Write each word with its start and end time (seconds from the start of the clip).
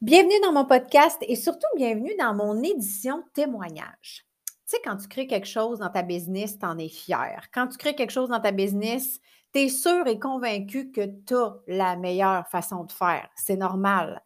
Bienvenue 0.00 0.40
dans 0.44 0.52
mon 0.52 0.64
podcast 0.64 1.18
et 1.22 1.34
surtout 1.34 1.66
bienvenue 1.74 2.14
dans 2.20 2.32
mon 2.32 2.62
édition 2.62 3.24
témoignage. 3.34 4.24
Tu 4.46 4.54
sais, 4.66 4.76
quand 4.84 4.96
tu 4.96 5.08
crées 5.08 5.26
quelque 5.26 5.48
chose 5.48 5.80
dans 5.80 5.90
ta 5.90 6.02
business, 6.02 6.56
tu 6.56 6.64
en 6.64 6.78
es 6.78 6.88
fier. 6.88 7.48
Quand 7.52 7.66
tu 7.66 7.76
crées 7.78 7.96
quelque 7.96 8.12
chose 8.12 8.28
dans 8.28 8.38
ta 8.38 8.52
business, 8.52 9.18
tu 9.52 9.62
es 9.62 9.68
sûr 9.68 10.06
et 10.06 10.20
convaincu 10.20 10.92
que 10.92 11.04
tu 11.26 11.34
as 11.34 11.56
la 11.66 11.96
meilleure 11.96 12.46
façon 12.46 12.84
de 12.84 12.92
faire. 12.92 13.28
C'est 13.34 13.56
normal. 13.56 14.22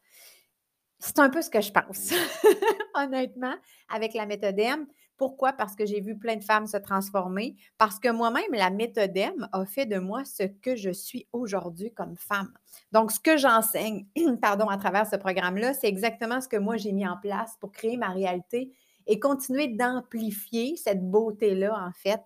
C'est 0.98 1.20
un 1.20 1.30
peu 1.30 1.40
ce 1.40 1.48
que 1.48 1.62
je 1.62 1.72
pense, 1.72 2.12
honnêtement, 2.94 3.54
avec 3.88 4.12
la 4.12 4.26
méthode 4.26 4.58
M. 4.58 4.86
Pourquoi? 5.16 5.52
Parce 5.52 5.76
que 5.76 5.86
j'ai 5.86 6.00
vu 6.00 6.18
plein 6.18 6.36
de 6.36 6.44
femmes 6.44 6.66
se 6.66 6.76
transformer, 6.76 7.56
parce 7.78 7.98
que 7.98 8.10
moi-même, 8.10 8.52
la 8.52 8.70
méthode 8.70 9.16
M 9.16 9.48
a 9.52 9.64
fait 9.64 9.86
de 9.86 9.98
moi 9.98 10.24
ce 10.24 10.44
que 10.44 10.74
je 10.76 10.90
suis 10.90 11.28
aujourd'hui 11.32 11.92
comme 11.92 12.16
femme. 12.16 12.52
Donc, 12.92 13.12
ce 13.12 13.20
que 13.20 13.36
j'enseigne, 13.36 14.06
pardon, 14.42 14.68
à 14.68 14.76
travers 14.78 15.06
ce 15.06 15.16
programme-là, 15.16 15.74
c'est 15.74 15.88
exactement 15.88 16.40
ce 16.40 16.48
que 16.48 16.56
moi 16.56 16.76
j'ai 16.76 16.92
mis 16.92 17.06
en 17.06 17.16
place 17.16 17.56
pour 17.60 17.72
créer 17.72 17.96
ma 17.96 18.08
réalité 18.08 18.72
et 19.06 19.18
continuer 19.18 19.68
d'amplifier 19.68 20.76
cette 20.76 21.08
beauté-là, 21.08 21.74
en 21.86 21.92
fait, 21.92 22.22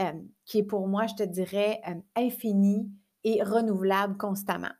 euh, 0.00 0.12
qui 0.44 0.58
est 0.58 0.62
pour 0.64 0.88
moi, 0.88 1.06
je 1.06 1.14
te 1.14 1.22
dirais, 1.22 1.80
euh, 1.88 1.94
infinie 2.16 2.90
et 3.24 3.42
renouvelable 3.42 4.16
constamment. 4.16 4.72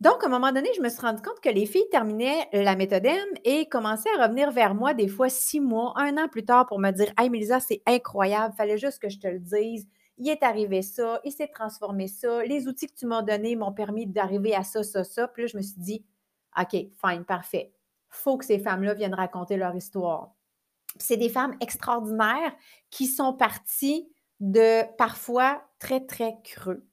Donc, 0.00 0.22
à 0.22 0.26
un 0.26 0.30
moment 0.30 0.52
donné, 0.52 0.68
je 0.76 0.80
me 0.80 0.88
suis 0.88 1.00
rendu 1.00 1.22
compte 1.22 1.40
que 1.40 1.48
les 1.48 1.66
filles 1.66 1.88
terminaient 1.90 2.48
la 2.52 2.76
méthode 2.76 3.08
et 3.44 3.68
commençaient 3.68 4.10
à 4.16 4.26
revenir 4.26 4.52
vers 4.52 4.74
moi 4.74 4.94
des 4.94 5.08
fois 5.08 5.28
six 5.28 5.58
mois, 5.58 5.92
un 5.96 6.16
an 6.18 6.28
plus 6.28 6.44
tard 6.44 6.66
pour 6.66 6.78
me 6.78 6.92
dire 6.92 7.12
Hey, 7.18 7.30
Mélisa, 7.30 7.58
c'est 7.58 7.82
incroyable, 7.84 8.54
fallait 8.56 8.78
juste 8.78 9.00
que 9.00 9.08
je 9.08 9.18
te 9.18 9.26
le 9.26 9.40
dise. 9.40 9.88
Il 10.16 10.28
est 10.28 10.44
arrivé 10.44 10.82
ça, 10.82 11.20
il 11.24 11.32
s'est 11.32 11.48
transformé 11.48 12.06
ça. 12.06 12.44
Les 12.44 12.68
outils 12.68 12.86
que 12.86 12.94
tu 12.94 13.06
m'as 13.06 13.22
donnés 13.22 13.56
m'ont 13.56 13.72
permis 13.72 14.06
d'arriver 14.06 14.54
à 14.54 14.62
ça, 14.62 14.84
ça, 14.84 15.02
ça. 15.02 15.26
Puis 15.26 15.42
là, 15.42 15.48
je 15.48 15.56
me 15.56 15.62
suis 15.62 15.80
dit 15.80 16.04
OK, 16.56 16.70
fine, 16.70 17.24
parfait. 17.26 17.72
faut 18.08 18.36
que 18.38 18.44
ces 18.44 18.58
femmes-là 18.60 18.94
viennent 18.94 19.14
raconter 19.14 19.56
leur 19.56 19.74
histoire. 19.74 20.32
C'est 20.98 21.16
des 21.16 21.28
femmes 21.28 21.56
extraordinaires 21.60 22.54
qui 22.90 23.06
sont 23.06 23.32
parties 23.32 24.08
de 24.40 24.84
parfois 24.96 25.62
très, 25.80 26.04
très 26.06 26.36
creux 26.44 26.88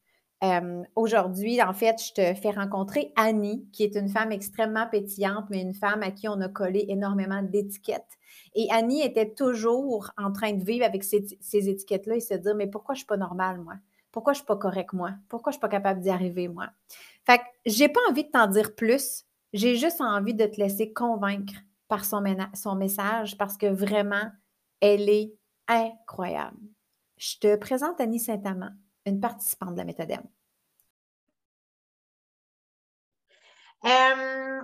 Aujourd'hui, 0.95 1.61
en 1.61 1.73
fait, 1.73 2.02
je 2.02 2.14
te 2.14 2.39
fais 2.39 2.52
rencontrer 2.52 3.11
Annie, 3.16 3.67
qui 3.72 3.83
est 3.83 3.95
une 3.95 4.09
femme 4.09 4.31
extrêmement 4.31 4.88
pétillante, 4.88 5.45
mais 5.50 5.61
une 5.61 5.73
femme 5.73 6.03
à 6.03 6.11
qui 6.11 6.28
on 6.28 6.39
a 6.41 6.50
collé 6.50 6.86
énormément 6.89 7.41
d'étiquettes. 7.41 8.17
Et 8.53 8.67
Annie 8.72 9.02
était 9.02 9.33
toujours 9.33 10.11
en 10.17 10.31
train 10.31 10.53
de 10.53 10.63
vivre 10.63 10.86
avec 10.86 11.03
ces, 11.03 11.25
étiquettes-là 11.52 12.17
et 12.17 12.19
se 12.19 12.33
dire, 12.33 12.56
mais 12.56 12.67
pourquoi 12.67 12.95
je 12.95 13.00
ne 13.00 13.02
suis 13.02 13.08
pas 13.08 13.17
normale, 13.17 13.59
moi? 13.59 13.75
Pourquoi 14.11 14.33
je 14.33 14.38
suis 14.38 14.45
pas 14.45 14.56
correcte, 14.56 14.94
moi? 14.94 15.11
Pourquoi 15.30 15.52
je 15.52 15.58
ne 15.58 15.59
suis 15.59 15.61
pas 15.61 15.69
capable 15.69 16.02
d'y 16.02 16.09
arriver, 16.09 16.47
moi? 16.47 16.69
Fait 17.25 17.39
que 17.39 17.44
j'ai 17.66 17.89
pas 17.89 18.02
envie 18.09 18.23
de 18.23 18.30
t'en 18.30 18.47
dire 18.47 18.75
plus. 18.75 19.25
J'ai 19.53 19.75
juste 19.75 20.02
envie 20.02 20.33
de 20.33 20.45
te 20.45 20.58
laisser 20.58 20.94
convaincre 20.94 21.56
par 21.88 22.06
son 22.06 22.75
message 22.75 23.38
parce 23.38 23.58
que 23.58 23.67
vraiment, 23.67 24.31
elle 24.80 25.09
est 25.09 25.33
incroyable. 25.67 26.58
Je 27.17 27.38
te 27.39 27.56
présente 27.56 28.00
Annie 28.00 28.19
Saint-Amand 28.19 28.72
une 29.06 29.20
participante 29.20 29.73
de 29.73 29.78
la 29.78 29.86
méthode 29.86 30.11
M. 30.11 30.22
Euh, 33.86 34.62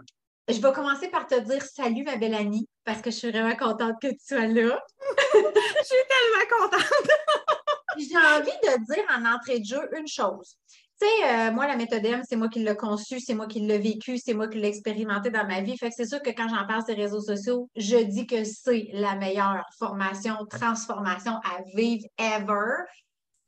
je 0.48 0.59
vais 0.59 0.73
commencer 0.73 1.08
par 1.09 1.28
te 1.28 1.39
dire 1.39 1.61
salut, 1.64 2.03
ma 2.03 2.17
belle 2.17 2.33
Annie, 2.33 2.67
parce 2.83 3.02
que 3.02 3.11
je 3.11 3.16
suis 3.16 3.31
vraiment 3.31 3.56
contente 3.56 4.02
que 4.02 4.08
tu 4.08 4.20
sois 4.20 4.48
là. 4.48 4.80
je 5.33 5.83
suis 5.83 5.95
tellement 6.09 6.59
contente. 6.59 6.81
J'ai 7.98 8.17
envie 8.17 8.58
de 8.64 8.94
dire 8.94 9.03
en 9.16 9.25
entrée 9.36 9.59
de 9.59 9.66
jeu 9.66 9.89
une 9.98 10.08
chose. 10.08 10.55
Tu 11.00 11.08
sais, 11.08 11.30
euh, 11.30 11.52
moi, 11.52 11.67
la 11.67 11.76
méthode 11.76 12.05
M, 12.05 12.22
c'est 12.28 12.36
moi 12.36 12.48
qui 12.48 12.59
l'ai 12.59 12.76
conçue, 12.76 13.20
c'est 13.20 13.33
moi 13.33 13.48
qui 13.48 13.59
l'ai 13.59 13.80
vécu, 13.80 14.17
c'est 14.17 14.33
moi 14.33 14.48
qui 14.48 14.59
l'ai 14.59 14.67
expérimenté 14.67 15.30
dans 15.30 15.45
ma 15.48 15.61
vie. 15.61 15.78
Fait 15.78 15.89
que 15.89 15.95
c'est 15.95 16.08
sûr 16.08 16.22
que 16.22 16.30
quand 16.30 16.48
j'en 16.48 16.66
parle 16.67 16.86
sur 16.86 16.95
les 16.95 17.03
réseaux 17.03 17.22
sociaux, 17.22 17.70
je 17.76 17.98
dis 17.98 18.28
que 18.28 18.44
c'est 18.44 18.88
la 18.94 19.16
meilleure 19.16 19.66
formation, 19.78 20.45
transformation 20.50 21.33
à 21.44 21.61
vivre 21.76 22.05
ever. 22.17 22.86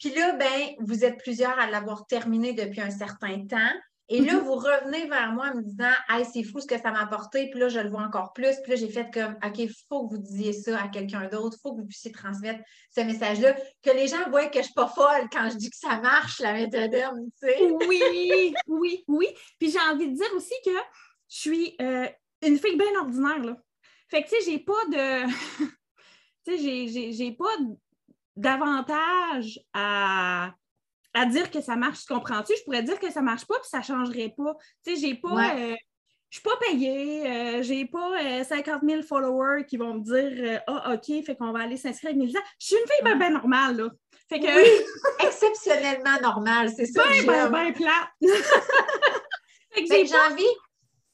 Puis 0.04 0.14
là, 0.14 0.34
ben, 0.34 0.76
vous 0.80 1.06
êtes 1.06 1.18
plusieurs 1.20 1.58
à 1.58 1.70
l'avoir 1.70 2.06
terminé 2.08 2.52
depuis 2.52 2.82
un 2.82 2.90
certain 2.90 3.46
temps. 3.48 3.72
Et 4.10 4.20
là, 4.20 4.34
mm-hmm. 4.34 4.40
vous 4.40 4.56
revenez 4.56 5.08
vers 5.08 5.32
moi 5.32 5.48
en 5.48 5.56
me 5.56 5.62
disant 5.62 5.94
Hey, 6.10 6.26
c'est 6.26 6.44
fou 6.44 6.60
ce 6.60 6.68
que 6.68 6.78
ça 6.78 6.92
m'a 6.92 7.04
apporté. 7.04 7.50
Puis 7.50 7.58
là, 7.58 7.70
je 7.70 7.80
le 7.80 7.90
vois 7.90 8.02
encore 8.02 8.34
plus. 8.34 8.54
Puis 8.64 8.74
là, 8.74 8.76
j'ai 8.76 8.90
fait 8.90 9.10
comme 9.14 9.38
OK, 9.42 9.60
il 9.60 9.72
faut 9.88 10.06
que 10.06 10.16
vous 10.16 10.22
disiez 10.22 10.52
ça 10.52 10.78
à 10.78 10.90
quelqu'un 10.90 11.30
d'autre. 11.30 11.56
Il 11.58 11.62
faut 11.62 11.74
que 11.74 11.80
vous 11.80 11.88
puissiez 11.88 12.12
transmettre 12.12 12.60
ce 12.94 13.00
message-là. 13.00 13.54
Que 13.82 13.92
les 13.92 14.08
gens 14.08 14.30
voient 14.30 14.48
que 14.48 14.56
je 14.56 14.60
ne 14.60 14.64
suis 14.64 14.74
pas 14.74 14.90
folle 14.90 15.30
quand 15.32 15.50
je 15.50 15.56
dis 15.56 15.70
que 15.70 15.78
ça 15.78 16.02
marche, 16.02 16.42
la 16.42 16.52
méthode 16.52 16.92
tu 16.92 17.48
sais. 17.48 17.72
Oui, 17.88 18.54
oui, 18.68 19.06
oui. 19.08 19.28
Puis 19.58 19.72
j'ai 19.72 19.80
envie 19.80 20.10
de 20.10 20.18
dire 20.18 20.34
aussi 20.36 20.56
que 20.66 20.76
je 21.30 21.38
suis 21.38 21.76
euh, 21.80 22.10
une 22.42 22.60
fille 22.60 22.76
bien 22.76 23.00
ordinaire. 23.00 23.40
Là. 23.40 23.58
Fait 24.10 24.22
que, 24.22 24.28
tu 24.28 24.36
sais, 24.36 24.52
j'ai 24.52 24.60
pas 24.60 24.86
de. 24.92 25.28
tu 26.46 26.58
sais, 26.58 27.14
j'ai 27.14 27.32
pas 27.32 27.56
davantage 28.36 29.60
à, 29.74 30.54
à 31.14 31.26
dire 31.26 31.52
que 31.52 31.62
ça 31.62 31.76
marche, 31.76 32.06
tu 32.06 32.14
comprends-tu? 32.14 32.54
Je 32.58 32.64
pourrais 32.64 32.84
dire 32.84 33.00
que 33.00 33.12
ça 33.12 33.22
ne 33.22 33.26
marche 33.26 33.46
pas, 33.46 33.56
puis 33.56 33.70
ça 33.70 33.80
ne 33.80 33.84
changerait 33.84 34.34
pas. 34.36 34.56
Tu 34.86 34.96
sais, 34.96 35.02
j'ai 35.02 35.16
pas. 35.16 35.56
Euh, 35.56 35.76
je 36.30 36.40
suis 36.40 36.50
pas 36.50 36.58
payée, 36.68 37.28
euh, 37.28 37.62
j'ai 37.62 37.86
pas 37.86 38.44
50 38.44 38.82
euh, 38.84 38.88
000 38.88 39.04
followers 39.04 39.66
qui 39.68 39.78
vont 39.78 39.94
me 39.94 40.00
dire 40.00 40.62
Ah, 40.66 40.96
OK, 40.96 41.24
fait 41.24 41.36
qu'on 41.36 41.52
va 41.52 41.60
aller 41.60 41.78
s'inscrire 41.78 42.10
avec 42.10 42.20
Mélissa. 42.20 42.40
Je 42.60 42.66
suis 42.66 42.76
une 42.76 42.90
fille 42.90 43.18
bien 43.20 43.30
normale, 43.30 43.78
là. 43.78 43.90
Fait 44.28 44.40
que... 44.40 44.48
exceptionnellement 45.28 46.20
normale, 46.24 46.72
c'est 46.76 46.88
ça. 46.88 47.04
Bien, 47.08 47.22
bien, 47.22 47.50
bien 47.52 47.72
plate. 47.74 48.10
j'ai 49.76 50.18
envie, 50.32 50.44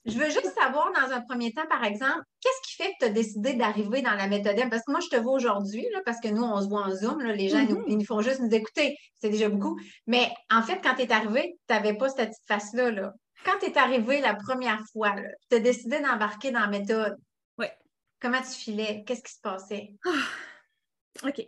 je 0.06 0.18
veux 0.18 0.30
juste 0.30 0.54
savoir, 0.58 0.92
dans 0.94 1.14
un 1.14 1.22
premier 1.22 1.52
temps, 1.52 1.68
par 1.68 1.84
exemple, 1.84 2.22
qu'est-ce 2.42 2.70
qui 2.70 2.76
fait 2.76 2.92
que 2.94 2.98
tu 3.00 3.06
as 3.06 3.10
décidé 3.10 3.54
d'arriver 3.54 4.02
dans 4.02 4.16
la 4.16 4.28
méthode 4.28 4.58
M? 4.58 4.70
Parce 4.70 4.84
que 4.84 4.92
moi, 4.92 5.00
je 5.02 5.10
te 5.10 5.22
vois 5.22 5.34
aujourd'hui, 5.34 5.86
parce 6.06 6.20
que 6.20 6.30
nous, 6.30 6.44
on 6.44 6.62
se 6.62 6.68
voit 6.68 6.84
en 6.84 6.92
Zoom, 6.92 7.22
les 7.22 7.50
gens, 7.50 7.64
nous, 7.66 7.82
mm-hmm. 7.82 8.00
ils 8.00 8.06
font 8.06 8.22
juste 8.22 8.40
nous 8.40 8.54
écouter. 8.54 8.98
C'est 9.20 9.30
déjà 9.30 9.50
beaucoup. 9.50 9.80
Mais 10.08 10.32
en 10.50 10.62
fait, 10.62 10.80
quand 10.82 10.96
tu 10.96 11.02
es 11.02 11.12
arrivé, 11.12 11.58
tu 11.68 11.74
n'avais 11.74 11.96
pas 11.96 12.10
cette 12.10 12.30
petite 12.30 12.48
face-là. 12.48 12.92
Là. 12.92 13.14
Quand 13.46 13.58
tu 13.60 13.68
es 13.68 13.78
arrivé 13.78 14.22
la 14.22 14.36
première 14.36 14.82
fois, 14.92 15.16
tu 15.50 15.58
as 15.58 15.60
décidé 15.60 16.00
d'embarquer 16.00 16.52
dans 16.52 16.62
la 16.62 16.68
méthode. 16.68 17.18
Oui. 17.58 17.68
Comment 18.22 18.42
tu 18.42 18.58
filais? 18.58 19.04
Qu'est-ce 19.06 19.24
qui 19.24 19.34
se 19.34 19.42
passait? 19.42 19.94
Ah, 20.06 21.28
OK. 21.28 21.46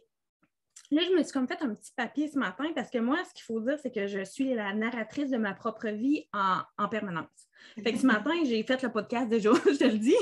Là, 0.92 1.02
je 1.06 1.16
me 1.16 1.24
suis 1.24 1.32
comme 1.32 1.48
fait 1.48 1.62
un 1.62 1.74
petit 1.74 1.94
papier 1.96 2.28
ce 2.28 2.38
matin 2.38 2.66
parce 2.76 2.90
que 2.90 2.98
moi, 2.98 3.18
ce 3.24 3.34
qu'il 3.34 3.44
faut 3.44 3.62
dire, 3.62 3.80
c'est 3.82 3.94
que 3.94 4.08
je 4.08 4.26
suis 4.26 4.54
la 4.54 4.74
narratrice 4.74 5.30
de 5.30 5.38
ma 5.38 5.54
propre 5.54 5.88
vie 5.88 6.28
en, 6.34 6.90
permanence. 6.90 7.48
Fait 7.82 7.94
que 7.94 8.00
ce 8.00 8.06
matin, 8.06 8.32
j'ai 8.46 8.62
fait 8.64 8.82
le 8.84 8.92
podcast 8.92 9.30
déjà, 9.30 9.52
je 9.66 9.78
te 9.78 9.86
le 9.86 9.98
dis. 9.98 10.18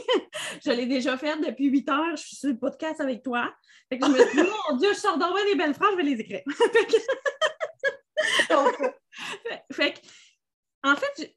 je 0.63 0.69
l'ai 0.69 0.85
déjà 0.85 1.17
fait 1.17 1.35
depuis 1.39 1.69
8 1.69 1.89
heures. 1.89 2.15
Je 2.15 2.21
suis 2.21 2.35
sur 2.35 2.49
le 2.49 2.59
podcast 2.59 3.01
avec 3.01 3.23
toi. 3.23 3.51
Fait 3.89 3.97
que 3.97 4.05
je 4.05 4.11
me 4.11 4.17
suis 4.17 4.43
dit, 4.43 4.47
mon 4.69 4.77
Dieu, 4.77 4.89
je 4.93 4.99
sors 4.99 5.17
d'envoyer 5.17 5.53
des 5.53 5.57
belles 5.57 5.73
phrases, 5.73 5.89
je 5.93 5.97
vais 5.97 6.03
les 6.03 6.19
écrire. 6.19 6.41
fait, 9.71 9.93
que, 9.93 9.99
en 10.83 10.95
fait, 10.95 11.35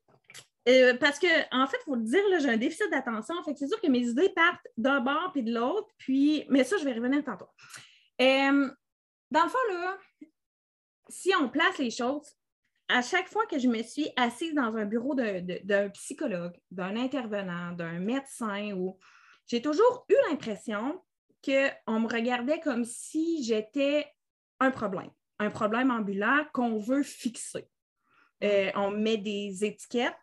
euh, 0.68 0.94
parce 0.98 1.18
que, 1.18 1.26
en 1.56 1.66
fait, 1.66 1.78
il 1.80 1.84
faut 1.86 1.96
le 1.96 2.02
dire, 2.02 2.20
j'ai 2.38 2.50
un 2.50 2.58
déficit 2.58 2.90
d'attention. 2.90 3.34
Fait 3.44 3.54
que 3.54 3.58
c'est 3.58 3.68
sûr 3.68 3.80
que 3.80 3.88
mes 3.88 4.00
idées 4.06 4.28
partent 4.36 4.68
d'un 4.76 5.00
bord 5.00 5.30
puis 5.32 5.42
de 5.42 5.54
l'autre. 5.54 5.88
Puis, 5.96 6.44
mais 6.50 6.64
ça, 6.64 6.76
je 6.76 6.84
vais 6.84 6.92
revenir 6.92 7.24
tantôt. 7.24 7.48
Euh, 8.20 8.70
dans 9.32 9.44
le 9.44 9.48
fond, 9.48 9.58
là, 9.70 9.98
si 11.08 11.32
on 11.34 11.48
place 11.48 11.78
les 11.78 11.90
choses, 11.90 12.36
à 12.88 13.00
chaque 13.00 13.28
fois 13.28 13.46
que 13.46 13.58
je 13.58 13.66
me 13.66 13.82
suis 13.82 14.10
assise 14.16 14.54
dans 14.54 14.76
un 14.76 14.84
bureau 14.84 15.14
d'un 15.14 15.88
psychologue, 15.90 16.54
d'un 16.70 16.96
intervenant, 16.96 17.72
d'un 17.72 17.98
médecin, 17.98 18.72
ou 18.72 18.98
j'ai 19.46 19.62
toujours 19.62 20.04
eu 20.10 20.14
l'impression 20.28 21.02
qu'on 21.42 22.00
me 22.00 22.12
regardait 22.12 22.60
comme 22.60 22.84
si 22.84 23.42
j'étais 23.42 24.06
un 24.60 24.70
problème, 24.70 25.10
un 25.38 25.50
problème 25.50 25.90
ambulant 25.90 26.44
qu'on 26.52 26.78
veut 26.78 27.02
fixer. 27.02 27.66
Euh, 28.44 28.70
on 28.74 28.90
met 28.90 29.16
des 29.16 29.64
étiquettes, 29.64 30.14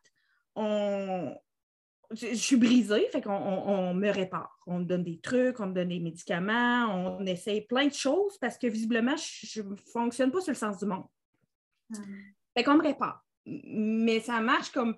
on, 0.55 1.35
je, 2.11 2.33
suis 2.33 2.57
brisée, 2.57 3.07
fait 3.11 3.21
qu'on 3.21 3.31
on, 3.31 3.93
me 3.93 4.09
répare. 4.09 4.57
On 4.65 4.79
me 4.79 4.85
donne 4.85 5.03
des 5.03 5.19
trucs, 5.19 5.59
on 5.59 5.67
me 5.67 5.73
donne 5.73 5.89
des 5.89 5.99
médicaments, 5.99 6.87
on 6.87 7.25
essaye 7.25 7.61
plein 7.61 7.87
de 7.87 7.93
choses 7.93 8.37
parce 8.39 8.57
que 8.57 8.67
visiblement, 8.67 9.15
je 9.17 9.61
ne 9.61 9.75
fonctionne 9.75 10.31
pas 10.31 10.41
sur 10.41 10.51
le 10.51 10.57
sens 10.57 10.79
du 10.79 10.85
monde. 10.85 11.05
Hmm. 11.89 12.03
Fait 12.55 12.63
qu'on 12.63 12.75
me 12.75 12.83
répare. 12.83 13.23
Mais 13.45 14.19
ça 14.19 14.41
marche 14.41 14.71
comme 14.71 14.95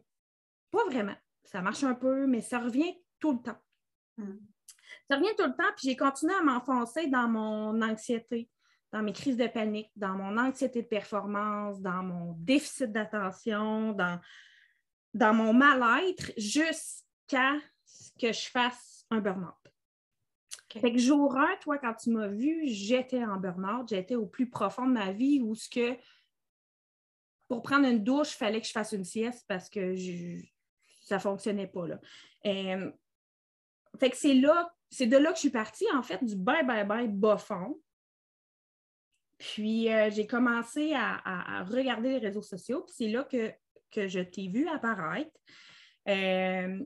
pas 0.72 0.86
vraiment. 0.86 1.16
Ça 1.44 1.62
marche 1.62 1.84
un 1.84 1.96
peu, 1.96 2.28
mais 2.28 2.42
ça 2.42 2.60
revient 2.60 2.96
tout 3.19 3.34
le 3.34 3.40
temps. 3.40 3.60
Hmm. 4.18 4.38
Ça 5.10 5.18
revient 5.18 5.36
tout 5.38 5.46
le 5.46 5.56
temps, 5.56 5.72
puis 5.75 5.90
j'ai 5.90 5.96
continué 5.98 6.34
à 6.34 6.42
m'enfoncer 6.42 7.07
dans 7.07 7.28
mon 7.28 7.81
anxiété, 7.81 8.50
dans 8.94 9.02
mes 9.02 9.14
crises 9.14 9.38
de 9.38 9.48
panique, 9.48 9.92
dans 9.98 10.16
mon 10.16 10.38
anxiété 10.38 10.81
de 10.81 10.88
performance, 10.88 11.81
dans 11.81 12.04
mon 12.04 12.34
déficit 12.40 12.92
d'attention, 12.92 13.92
dans 13.92 14.19
dans 15.14 15.34
mon 15.34 15.54
mal-être 15.54 16.31
jusqu'à 16.38 17.00
ce 17.31 18.12
que 18.19 18.31
je 18.31 18.50
fasse 18.50 19.06
un 19.10 19.19
burn-out. 19.19 19.54
Fait 20.80 20.94
que 20.94 20.98
jour 20.98 21.36
1, 21.36 21.57
toi, 21.57 21.78
quand 21.78 21.94
tu 21.95 22.12
m'as 22.12 22.28
vu, 22.28 22.63
j'étais 22.66 23.24
en 23.24 23.38
burn-out, 23.38 23.89
j'étais 23.89 24.16
au 24.16 24.25
plus 24.25 24.50
profond 24.50 24.88
de 24.88 24.94
ma 24.94 25.12
vie 25.12 25.42
où 25.42 25.54
ce 25.54 25.69
que 25.69 25.98
pour 27.50 27.62
prendre 27.62 27.86
une 27.86 28.01
douche, 28.01 28.33
il 28.33 28.38
fallait 28.38 28.62
que 28.62 28.68
je 28.68 28.72
fasse 28.72 28.94
une 28.94 29.04
sieste 29.04 29.44
parce 29.45 29.69
que 29.69 29.94
ça 31.01 31.16
ne 31.16 31.19
fonctionnait 31.19 31.68
pas. 31.68 31.86
Là. 31.86 32.00
Euh, 32.45 32.89
fait 34.00 34.10
que 34.10 34.16
c'est 34.16 34.36
là, 34.36 34.74
c'est 34.89 35.07
de 35.07 35.18
là 35.18 35.31
que 35.31 35.36
je 35.36 35.42
suis 35.42 35.50
partie, 35.50 35.86
en 35.94 36.01
fait, 36.01 36.24
du 36.24 36.38
bye 36.38 36.66
bye 36.66 36.86
bye 36.86 37.10
bas 37.10 37.38
fond. 37.38 37.78
Puis 39.38 39.92
euh, 39.92 40.10
j'ai 40.12 40.28
commencé 40.28 40.94
à, 40.94 41.66
regarder 41.66 42.12
les 42.12 42.19
réseaux 42.19 42.42
sociaux, 42.42 42.83
puis 42.83 42.94
c'est 42.95 43.10
là 43.10 43.25
que, 43.25 43.51
que 43.92 44.07
je 44.07 44.22
t'ai 44.22 44.48
vu 44.48 44.69
apparaître. 44.69 45.38
Euh, 46.07 46.80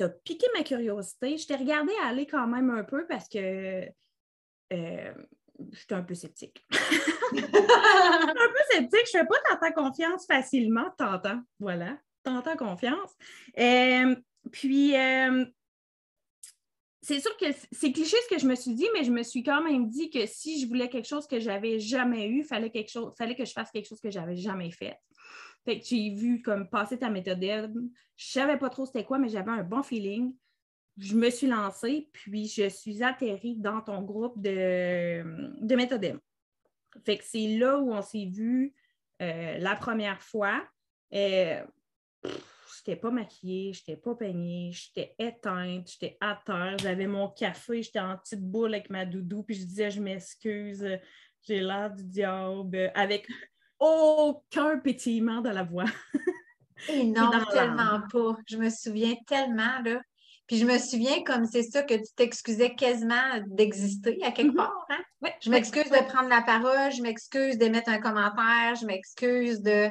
as 0.00 0.08
piqué 0.08 0.46
ma 0.56 0.62
curiosité. 0.62 1.36
Je 1.36 1.46
t'ai 1.46 1.56
regardé 1.56 1.92
aller 2.04 2.26
quand 2.26 2.46
même 2.46 2.70
un 2.70 2.84
peu 2.84 3.06
parce 3.06 3.28
que 3.28 3.86
euh, 4.72 5.14
j'étais 5.72 5.94
un 5.94 6.02
peu 6.02 6.14
sceptique. 6.14 6.64
un 6.70 7.38
peu 7.38 8.62
sceptique. 8.70 9.08
Je 9.12 9.18
ne 9.18 9.22
fais 9.22 9.28
pas 9.28 9.56
tant 9.56 9.72
confiance 9.72 10.26
facilement, 10.26 10.90
t'entends. 10.98 11.40
Voilà, 11.60 11.98
tant 12.22 12.42
confiance. 12.56 13.10
Euh, 13.58 14.16
puis, 14.50 14.96
euh, 14.96 15.44
c'est 17.02 17.20
sûr 17.20 17.36
que 17.36 17.46
c'est 17.72 17.92
cliché 17.92 18.16
ce 18.28 18.34
que 18.34 18.40
je 18.40 18.46
me 18.46 18.54
suis 18.54 18.74
dit, 18.74 18.86
mais 18.94 19.04
je 19.04 19.10
me 19.10 19.24
suis 19.24 19.42
quand 19.42 19.62
même 19.62 19.88
dit 19.88 20.08
que 20.08 20.24
si 20.26 20.60
je 20.60 20.68
voulais 20.68 20.88
quelque 20.88 21.08
chose 21.08 21.26
que 21.26 21.40
j'avais 21.40 21.80
jamais 21.80 22.28
eu, 22.28 22.38
il 22.38 22.44
fallait, 22.44 22.72
fallait 23.18 23.34
que 23.34 23.44
je 23.44 23.52
fasse 23.52 23.70
quelque 23.72 23.88
chose 23.88 24.00
que 24.00 24.10
j'avais 24.10 24.36
jamais 24.36 24.70
fait. 24.70 24.96
Fait 25.64 25.78
que 25.78 25.86
j'ai 25.86 26.10
vu 26.10 26.42
comme 26.42 26.68
passer 26.68 26.98
ta 26.98 27.08
méthode. 27.08 27.40
Je 28.16 28.26
savais 28.26 28.58
pas 28.58 28.68
trop 28.68 28.86
c'était 28.86 29.04
quoi, 29.04 29.18
mais 29.18 29.28
j'avais 29.28 29.50
un 29.50 29.62
bon 29.62 29.82
feeling. 29.82 30.34
Je 30.98 31.14
me 31.14 31.30
suis 31.30 31.46
lancée, 31.46 32.08
puis 32.12 32.46
je 32.46 32.68
suis 32.68 33.02
atterrie 33.02 33.56
dans 33.56 33.80
ton 33.80 34.02
groupe 34.02 34.40
de, 34.40 35.22
de 35.64 35.74
méthode 35.74 36.20
Fait 37.04 37.16
que 37.16 37.24
c'est 37.24 37.56
là 37.56 37.78
où 37.78 37.92
on 37.92 38.02
s'est 38.02 38.26
vu 38.26 38.74
euh, 39.22 39.58
la 39.58 39.74
première 39.76 40.20
fois. 40.20 40.62
Je 41.12 41.62
n'étais 42.90 43.00
pas 43.00 43.10
maquillée, 43.10 43.72
je 43.72 43.80
n'étais 43.80 44.00
pas 44.00 44.14
peignée, 44.14 44.72
j'étais 44.72 45.14
éteinte, 45.18 45.90
j'étais 45.90 46.16
à 46.20 46.40
terre, 46.44 46.76
j'avais 46.78 47.06
mon 47.06 47.28
café, 47.28 47.82
j'étais 47.82 48.00
en 48.00 48.18
petite 48.18 48.42
boule 48.42 48.74
avec 48.74 48.90
ma 48.90 49.06
doudou, 49.06 49.42
puis 49.42 49.54
je 49.54 49.64
disais 49.64 49.90
je 49.90 50.00
m'excuse, 50.00 50.86
j'ai 51.42 51.60
l'air 51.60 51.92
du 51.92 52.04
diable, 52.04 52.90
avec 52.94 53.28
aucun 53.82 54.78
pétillement 54.78 55.40
dans 55.40 55.52
la 55.52 55.64
voix. 55.64 55.86
Et 56.88 57.04
non, 57.04 57.30
tellement 57.50 58.00
pas. 58.10 58.36
Je 58.46 58.56
me 58.56 58.70
souviens 58.70 59.14
tellement, 59.26 59.80
là. 59.84 60.00
Puis 60.46 60.58
je 60.58 60.66
me 60.66 60.78
souviens 60.78 61.22
comme 61.24 61.46
c'est 61.46 61.62
ça 61.62 61.82
que 61.82 61.94
tu 61.94 62.12
t'excusais 62.14 62.74
quasiment 62.74 63.40
d'exister 63.46 64.22
à 64.22 64.30
quelque 64.32 64.52
mm-hmm. 64.52 64.56
part. 64.56 64.86
Hein? 64.90 65.30
je 65.40 65.50
m'excuse 65.50 65.90
de 65.90 66.06
prendre 66.06 66.28
la 66.28 66.42
parole, 66.42 66.92
je 66.92 67.02
m'excuse 67.02 67.58
d'émettre 67.58 67.88
un 67.88 68.00
commentaire, 68.00 68.74
je 68.80 68.86
m'excuse 68.86 69.62
de. 69.62 69.88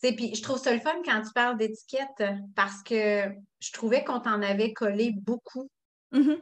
Puis 0.00 0.34
je 0.34 0.42
trouve 0.42 0.58
ça 0.58 0.72
le 0.72 0.80
fun 0.80 0.94
quand 1.04 1.20
tu 1.22 1.32
parles 1.34 1.58
d'étiquette 1.58 2.22
parce 2.54 2.82
que 2.82 3.24
je 3.60 3.72
trouvais 3.72 4.04
qu'on 4.04 4.20
t'en 4.20 4.40
avait 4.40 4.72
collé 4.72 5.12
beaucoup. 5.16 5.68
Mm-hmm. 6.12 6.40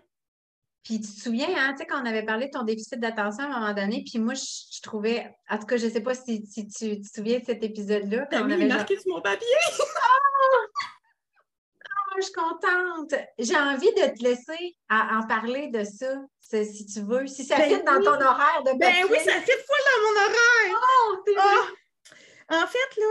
Puis 0.87 1.01
tu 1.01 1.13
te 1.13 1.21
souviens, 1.21 1.49
hein, 1.57 1.73
tu 1.73 1.79
sais, 1.79 1.87
quand 1.87 2.01
on 2.01 2.07
avait 2.07 2.25
parlé 2.25 2.47
de 2.47 2.53
ton 2.53 2.63
déficit 2.63 3.01
d'attention 3.01 3.43
à 3.43 3.57
un 3.57 3.61
moment 3.61 3.75
donné, 3.75 4.05
puis 4.09 4.21
moi, 4.21 4.35
je, 4.35 4.81
trouvais, 4.83 5.35
en 5.51 5.59
tout 5.59 5.67
cas, 5.67 5.79
je 5.79 5.87
ne 5.87 5.91
sais 5.91 6.01
pas 6.01 6.15
si, 6.15 6.45
tu, 6.49 6.69
te 6.69 7.09
souviens 7.13 7.41
de 7.41 7.45
cet 7.45 7.65
épisode-là. 7.65 8.27
T'as 8.31 8.45
mis 8.45 8.67
marqué 8.67 8.97
sur 8.97 9.13
mon 9.13 9.21
papier! 9.21 9.47
Ah! 12.09 12.19
je 12.19 12.23
suis 12.23 12.33
contente. 12.33 13.15
J'ai 13.39 13.57
envie 13.57 13.93
de 13.93 14.17
te 14.17 14.23
laisser 14.23 14.77
en 14.89 15.27
parler 15.27 15.69
de 15.69 15.83
ça, 15.83 16.15
si 16.41 16.87
tu 16.87 17.01
veux. 17.01 17.27
Si 17.27 17.45
ça 17.45 17.57
ben 17.57 17.69
fit 17.69 17.85
dans 17.85 18.01
ton 18.01 18.25
horaire 18.25 18.63
de 18.65 18.79
Ben 18.79 19.05
oui, 19.11 19.19
ça 19.19 19.33
fit 19.41 19.51
full 19.51 19.83
dans 19.91 20.03
mon 20.03 20.21
horaire! 20.21 20.81
Oh, 20.83 21.17
oh. 21.29 22.55
En 22.55 22.67
fait, 22.67 23.01
là, 23.01 23.07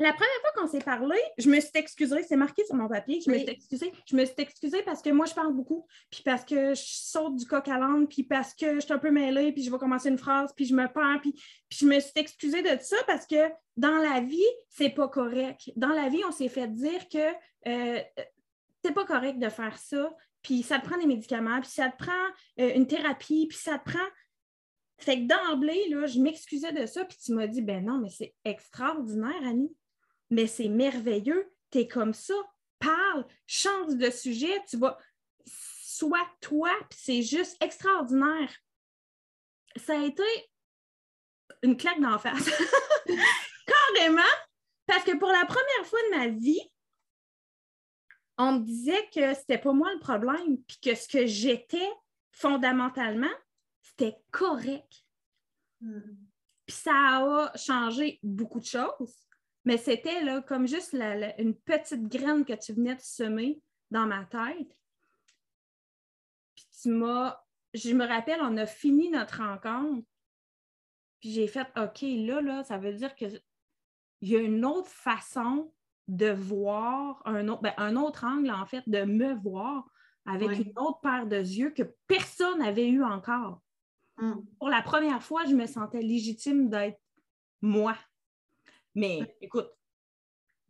la 0.00 0.12
première 0.12 0.40
fois 0.42 0.50
qu'on 0.54 0.68
s'est 0.68 0.84
parlé, 0.84 1.16
je 1.38 1.48
me 1.48 1.58
suis 1.58 1.72
excusée, 1.74 2.22
c'est 2.22 2.36
marqué 2.36 2.64
sur 2.64 2.76
mon 2.76 2.88
papier, 2.88 3.20
je 3.24 3.30
me 3.30 3.38
suis 3.38 3.50
excusée. 3.50 3.92
Je 4.06 4.14
me 4.14 4.24
suis 4.24 4.34
excusée 4.38 4.82
parce 4.84 5.02
que 5.02 5.10
moi, 5.10 5.26
je 5.26 5.34
parle 5.34 5.52
beaucoup, 5.52 5.86
puis 6.08 6.22
parce 6.24 6.44
que 6.44 6.74
je 6.74 6.82
saute 6.84 7.34
du 7.34 7.46
coq 7.46 7.66
à 7.66 7.78
l'âne, 7.78 8.06
puis 8.06 8.22
parce 8.22 8.54
que 8.54 8.76
je 8.76 8.80
suis 8.80 8.92
un 8.92 8.98
peu 8.98 9.10
mêlée, 9.10 9.52
puis 9.52 9.64
je 9.64 9.70
vais 9.72 9.78
commencer 9.78 10.08
une 10.08 10.18
phrase, 10.18 10.52
puis 10.54 10.66
je 10.66 10.74
me 10.74 10.86
perds, 10.86 11.20
puis, 11.20 11.34
je 11.70 11.84
me 11.84 11.98
suis 11.98 12.12
excusée 12.14 12.62
de 12.62 12.80
ça 12.80 12.96
parce 13.06 13.26
que 13.26 13.50
dans 13.76 13.96
la 13.96 14.20
vie, 14.20 14.40
c'est 14.68 14.90
pas 14.90 15.08
correct. 15.08 15.72
Dans 15.74 15.88
la 15.88 16.08
vie, 16.08 16.22
on 16.26 16.32
s'est 16.32 16.48
fait 16.48 16.68
dire 16.68 17.08
que 17.08 17.32
euh, 17.66 18.00
c'est 18.84 18.94
pas 18.94 19.04
correct 19.04 19.40
de 19.40 19.48
faire 19.48 19.76
ça, 19.78 20.14
puis 20.42 20.62
ça 20.62 20.78
te 20.78 20.86
prend 20.86 20.98
des 20.98 21.06
médicaments, 21.06 21.60
puis 21.60 21.70
ça 21.70 21.88
te 21.88 21.96
prend 21.96 22.26
euh, 22.60 22.72
une 22.76 22.86
thérapie, 22.86 23.48
puis 23.48 23.58
ça 23.58 23.78
te 23.78 23.90
prend 23.90 24.06
fait 25.00 25.20
que 25.20 25.28
d'emblée, 25.28 25.88
là, 25.90 26.06
je 26.06 26.18
m'excusais 26.18 26.72
de 26.72 26.84
ça, 26.84 27.04
puis 27.04 27.16
tu 27.24 27.32
m'as 27.32 27.46
dit, 27.46 27.62
ben 27.62 27.84
non, 27.84 27.98
mais 27.98 28.10
c'est 28.10 28.34
extraordinaire, 28.44 29.42
Annie 29.44 29.72
mais 30.30 30.46
c'est 30.46 30.68
merveilleux, 30.68 31.52
tu 31.70 31.78
es 31.78 31.88
comme 31.88 32.14
ça, 32.14 32.34
parle, 32.78 33.26
change 33.46 33.96
de 33.96 34.10
sujet, 34.10 34.62
tu 34.68 34.76
vas, 34.76 34.98
sois 35.46 36.26
toi, 36.40 36.70
puis 36.90 36.98
c'est 37.02 37.22
juste 37.22 37.56
extraordinaire. 37.62 38.54
Ça 39.76 39.98
a 39.98 40.04
été 40.04 40.22
une 41.62 41.76
claque 41.76 42.00
d'en 42.00 42.18
face. 42.18 42.50
Carrément, 43.66 44.22
parce 44.86 45.04
que 45.04 45.16
pour 45.16 45.28
la 45.28 45.44
première 45.44 45.86
fois 45.86 45.98
de 46.10 46.16
ma 46.16 46.28
vie, 46.28 46.60
on 48.38 48.52
me 48.52 48.64
disait 48.64 49.08
que 49.12 49.34
c'était 49.34 49.58
pas 49.58 49.72
moi 49.72 49.92
le 49.92 50.00
problème, 50.00 50.62
puis 50.62 50.78
que 50.80 50.94
ce 50.94 51.08
que 51.08 51.26
j'étais 51.26 51.90
fondamentalement, 52.30 53.26
c'était 53.82 54.16
correct. 54.30 55.04
Hmm. 55.80 56.00
Puis 56.66 56.76
ça 56.76 56.92
a 56.94 57.52
changé 57.56 58.20
beaucoup 58.22 58.60
de 58.60 58.64
choses. 58.64 59.27
Mais 59.68 59.76
c'était 59.76 60.24
là, 60.24 60.40
comme 60.40 60.66
juste 60.66 60.94
une 60.94 61.54
petite 61.54 62.08
graine 62.08 62.46
que 62.46 62.54
tu 62.54 62.72
venais 62.72 62.94
de 62.94 63.02
semer 63.02 63.60
dans 63.90 64.06
ma 64.06 64.24
tête. 64.24 64.74
Puis 66.54 66.66
tu 66.80 66.88
m'as. 66.88 67.38
Je 67.74 67.92
me 67.92 68.06
rappelle, 68.06 68.40
on 68.40 68.56
a 68.56 68.64
fini 68.64 69.10
notre 69.10 69.42
rencontre. 69.42 70.08
Puis 71.20 71.32
j'ai 71.32 71.46
fait 71.46 71.68
OK, 71.76 72.00
là, 72.00 72.40
là, 72.40 72.64
ça 72.64 72.78
veut 72.78 72.94
dire 72.94 73.14
qu'il 73.14 73.42
y 74.22 74.36
a 74.36 74.40
une 74.40 74.64
autre 74.64 74.88
façon 74.88 75.70
de 76.06 76.30
voir, 76.30 77.20
un 77.26 77.46
autre, 77.48 77.60
ben, 77.60 77.74
un 77.76 77.94
autre 77.96 78.24
angle, 78.24 78.50
en 78.50 78.64
fait, 78.64 78.88
de 78.88 79.02
me 79.02 79.34
voir 79.34 79.86
avec 80.24 80.48
une 80.48 80.72
autre 80.78 81.00
paire 81.02 81.26
de 81.26 81.36
yeux 81.36 81.72
que 81.72 81.82
personne 82.06 82.60
n'avait 82.60 82.88
eu 82.88 83.04
encore. 83.04 83.60
Hum. 84.16 84.46
Pour 84.58 84.70
la 84.70 84.80
première 84.80 85.22
fois, 85.22 85.44
je 85.44 85.54
me 85.54 85.66
sentais 85.66 86.00
légitime 86.00 86.70
d'être 86.70 86.98
moi. 87.60 87.98
Mais 88.94 89.20
écoute, 89.40 89.68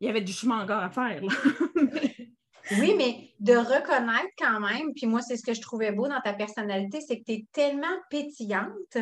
il 0.00 0.06
y 0.06 0.10
avait 0.10 0.20
du 0.20 0.32
chemin 0.32 0.62
encore 0.62 0.82
à 0.82 0.90
faire. 0.90 1.22
oui, 2.78 2.94
mais 2.96 3.30
de 3.40 3.56
reconnaître 3.56 4.32
quand 4.38 4.60
même, 4.60 4.92
puis 4.94 5.06
moi, 5.06 5.22
c'est 5.22 5.36
ce 5.36 5.42
que 5.42 5.54
je 5.54 5.60
trouvais 5.60 5.92
beau 5.92 6.08
dans 6.08 6.20
ta 6.20 6.34
personnalité, 6.34 7.00
c'est 7.00 7.18
que 7.18 7.24
tu 7.24 7.32
es 7.32 7.46
tellement 7.52 7.96
pétillante, 8.10 8.98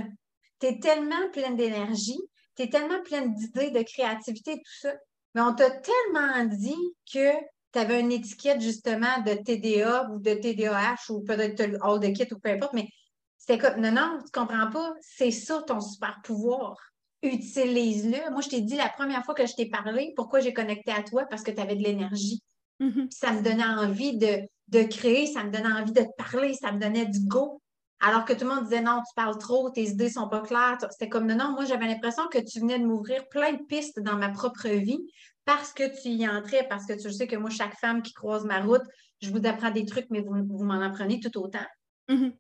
tu 0.61 0.67
es 0.67 0.79
tellement 0.79 1.29
pleine 1.33 1.57
d'énergie, 1.57 2.21
tu 2.57 2.63
es 2.63 2.71
tellement 2.71 3.03
pleine 3.03 3.35
d'idées, 3.35 3.71
de 3.71 3.83
créativité, 3.83 4.57
tout 4.57 4.81
ça. 4.81 4.95
Mais 5.35 5.43
on 5.43 5.55
t'a 5.55 5.71
tellement 5.71 6.45
dit 6.45 6.95
que 7.13 7.33
tu 7.73 7.79
avais 7.79 8.01
une 8.01 8.13
étiquette 8.13 8.61
justement 8.61 9.21
de 9.27 9.35
TDA 9.35 10.09
ou 10.11 10.19
de 10.19 10.33
TDAH 10.33 11.11
ou 11.11 11.23
peut-être 11.25 11.63
all 11.83 12.01
the 12.01 12.17
kit 12.17 12.33
ou 12.33 12.39
peu 12.39 12.51
importe, 12.51 12.73
mais 12.73 12.89
c'était 13.37 13.59
comme 13.59 13.81
non, 13.81 13.93
non, 13.93 14.19
tu 14.25 14.31
comprends 14.33 14.71
pas, 14.71 14.95
c'est 15.03 15.31
ça 15.31 15.63
ton 15.63 15.81
super 15.81 16.21
pouvoir 16.25 16.77
utilise-le. 17.23 18.31
Moi, 18.31 18.41
je 18.41 18.49
t'ai 18.49 18.61
dit 18.61 18.77
la 18.77 18.89
première 18.89 19.25
fois 19.25 19.35
que 19.35 19.47
je 19.47 19.55
t'ai 19.55 19.67
parlé, 19.67 20.13
pourquoi 20.17 20.41
j'ai 20.41 20.53
connecté 20.53 20.93
à 20.93 21.03
toi? 21.03 21.25
Parce 21.29 21.43
que 21.43 21.51
tu 21.51 21.61
avais 21.61 21.77
de 21.77 21.83
l'énergie. 21.83 22.43
Mm-hmm. 22.81 23.11
Ça 23.11 23.33
me 23.33 23.43
donnait 23.43 23.65
envie 23.65 24.19
de, 24.19 24.83
créer, 24.85 25.27
ça 25.27 25.45
me 25.45 25.51
donnait 25.51 25.73
envie 25.73 25.93
de 25.93 26.03
te 26.03 26.17
parler, 26.17 26.55
ça 26.55 26.73
me 26.73 26.81
donnait 26.81 27.07
du 27.07 27.21
go. 27.21 27.61
Alors 28.01 28.27
que 28.27 28.35
tout 28.35 28.45
le 28.45 28.55
monde 28.55 28.65
disait 28.65 28.83
non, 28.83 29.01
tu 29.09 29.15
parles 29.15 29.39
trop, 29.39 29.71
tes 29.71 29.85
idées 29.85 30.11
sont 30.11 30.29
pas 30.29 30.43
claires. 30.43 30.77
C'était 30.91 31.09
comme 31.09 31.27
non, 31.27 31.37
non, 31.37 31.53
moi 31.53 31.65
j'avais 31.65 31.87
l'impression 31.87 32.25
que 32.31 32.39
tu 32.39 32.61
venais 32.61 32.79
de 32.79 32.85
m'ouvrir 32.85 33.27
plein 33.29 33.55
de 33.55 33.63
pistes 33.65 34.01
dans 34.01 34.17
ma 34.17 34.29
propre 34.29 34.69
vie 34.69 35.01
parce 35.47 35.73
que 35.73 35.85
tu 36.03 36.09
y 36.09 36.29
entrais, 36.29 36.67
parce 36.69 36.85
que 36.85 36.93
tu 36.93 37.11
sais 37.11 37.27
que 37.27 37.37
moi, 37.37 37.49
chaque 37.49 37.79
femme 37.79 38.03
qui 38.03 38.13
croise 38.13 38.45
ma 38.45 38.61
route, 38.61 38.83
je 39.23 39.31
vous 39.31 39.47
apprends 39.47 39.71
des 39.71 39.87
trucs, 39.87 40.11
mais 40.11 40.21
vous, 40.21 40.65
m'en 40.65 40.83
apprenez 40.83 41.21
tout 41.21 41.39
autant. 41.39 41.65
Mm-hmm. 42.11 42.33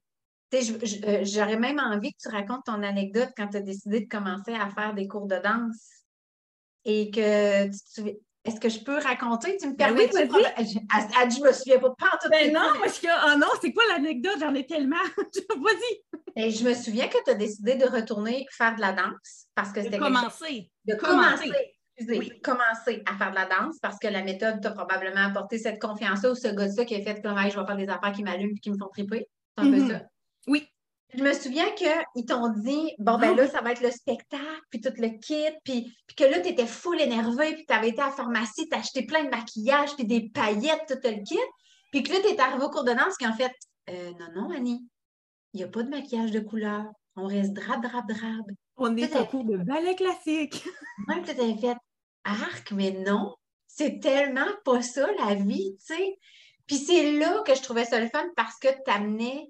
J'aurais 0.52 1.58
même 1.58 1.78
envie 1.78 2.12
que 2.12 2.18
tu 2.22 2.28
racontes 2.28 2.64
ton 2.64 2.82
anecdote 2.82 3.30
quand 3.36 3.48
tu 3.48 3.56
as 3.56 3.60
décidé 3.60 4.00
de 4.00 4.08
commencer 4.08 4.54
à 4.54 4.68
faire 4.70 4.94
des 4.94 5.08
cours 5.08 5.26
de 5.26 5.36
danse 5.36 6.04
et 6.84 7.10
que 7.10 7.66
tu, 7.94 8.16
est-ce 8.46 8.60
que 8.60 8.68
je 8.68 8.78
peux 8.78 8.98
raconter? 8.98 9.56
Tu 9.56 9.66
me 9.66 9.72
ben 9.72 9.86
permets? 9.86 10.06
de 10.06 10.14
oui, 10.14 10.44
je 11.34 11.42
me 11.42 11.52
souviens 11.52 11.78
pas, 11.80 11.90
pas 11.98 12.18
tout 12.22 12.30
Ben 12.30 12.52
non, 12.52 12.78
parce 12.80 13.00
que, 13.00 13.08
oh 13.08 13.38
non, 13.38 13.48
c'est 13.60 13.72
quoi 13.72 13.82
l'anecdote? 13.90 14.36
J'en 14.38 14.54
ai 14.54 14.64
tellement. 14.64 14.96
Vas-y. 15.16 16.20
Ben, 16.36 16.50
je 16.50 16.64
me 16.64 16.74
souviens 16.74 17.08
que 17.08 17.18
tu 17.24 17.30
as 17.30 17.34
décidé 17.34 17.74
de 17.74 17.86
retourner 17.86 18.46
faire 18.50 18.76
de 18.76 18.80
la 18.80 18.92
danse 18.92 19.46
parce 19.54 19.72
que 19.72 19.82
c'était. 19.82 19.98
Commencer. 19.98 20.70
De 20.84 20.94
commencer. 20.94 21.50
Excusez, 21.98 22.40
commencer 22.40 23.02
à 23.06 23.16
faire 23.16 23.30
de 23.30 23.36
la 23.36 23.46
danse 23.46 23.78
parce 23.80 23.98
que 23.98 24.06
la 24.06 24.22
méthode 24.22 24.60
t'a 24.60 24.70
probablement 24.70 25.22
apporté 25.22 25.58
cette 25.58 25.80
confiance-là 25.80 26.30
ou 26.30 26.34
ce 26.34 26.48
gars-là 26.48 26.84
qui 26.84 26.94
a 26.94 27.02
fait 27.02 27.22
comme 27.22 27.38
je 27.38 27.58
vais 27.58 27.66
faire 27.66 27.76
des 27.76 27.88
affaires 27.88 28.12
qui 28.12 28.22
m'allument 28.22 28.52
et 28.54 28.60
qui 28.60 28.70
me 28.70 28.76
font 28.78 28.88
triper. 28.88 29.26
C'est 29.56 29.64
un 29.64 29.70
peu 29.70 29.78
mm-hmm. 29.78 29.90
ça. 29.90 30.02
Oui. 30.46 30.68
Je 31.14 31.22
me 31.22 31.32
souviens 31.32 31.70
qu'ils 31.72 32.26
t'ont 32.26 32.48
dit, 32.48 32.92
bon, 32.98 33.16
ben 33.18 33.34
là, 33.36 33.48
ça 33.48 33.60
va 33.60 33.72
être 33.72 33.82
le 33.82 33.90
spectacle, 33.90 34.60
puis 34.70 34.80
tout 34.80 34.92
le 34.98 35.18
kit, 35.18 35.56
puis, 35.64 35.94
puis 36.06 36.16
que 36.16 36.24
là, 36.24 36.40
tu 36.40 36.48
étais 36.48 36.66
full 36.66 37.00
énervé, 37.00 37.54
puis 37.54 37.64
tu 37.66 37.72
avais 37.72 37.90
été 37.90 38.02
à 38.02 38.06
la 38.06 38.12
pharmacie, 38.12 38.68
tu 38.68 38.76
acheté 38.76 39.06
plein 39.06 39.24
de 39.24 39.30
maquillage, 39.30 39.94
puis 39.94 40.04
des 40.04 40.28
paillettes, 40.28 40.84
tout 40.88 40.98
le 41.04 41.22
kit, 41.24 41.38
puis 41.92 42.02
que 42.02 42.12
là, 42.12 42.18
tu 42.20 42.28
es 42.28 42.40
arrivé 42.40 42.64
au 42.64 42.70
cours 42.70 42.84
de 42.84 42.92
danse, 42.92 43.16
qu'en 43.18 43.32
fait, 43.34 43.52
euh, 43.88 44.12
non, 44.18 44.26
non, 44.34 44.50
Annie, 44.50 44.84
il 45.52 45.58
n'y 45.58 45.64
a 45.64 45.68
pas 45.68 45.82
de 45.82 45.88
maquillage 45.88 46.32
de 46.32 46.40
couleur. 46.40 46.84
On 47.14 47.26
reste 47.26 47.54
drap, 47.54 47.78
drap, 47.78 48.02
drap. 48.06 48.44
On 48.76 48.94
est 48.96 49.16
au 49.16 49.24
cours 49.24 49.44
de 49.44 49.56
ballet 49.56 49.94
classique. 49.94 50.62
Même 51.08 51.24
tu 51.24 51.30
avais 51.30 51.56
fait 51.56 51.76
arc, 52.24 52.72
mais 52.72 52.90
non, 52.90 53.34
c'est 53.66 54.00
tellement 54.00 54.50
pas 54.64 54.82
ça 54.82 55.08
la 55.18 55.34
vie, 55.34 55.76
tu 55.78 55.94
sais. 55.94 56.18
Puis 56.66 56.76
c'est 56.76 57.12
là 57.12 57.42
que 57.46 57.54
je 57.54 57.62
trouvais 57.62 57.84
ça 57.84 58.00
le 58.00 58.08
fun 58.08 58.26
parce 58.36 58.58
que 58.58 58.68
tu 58.68 58.90
amenais, 58.90 59.48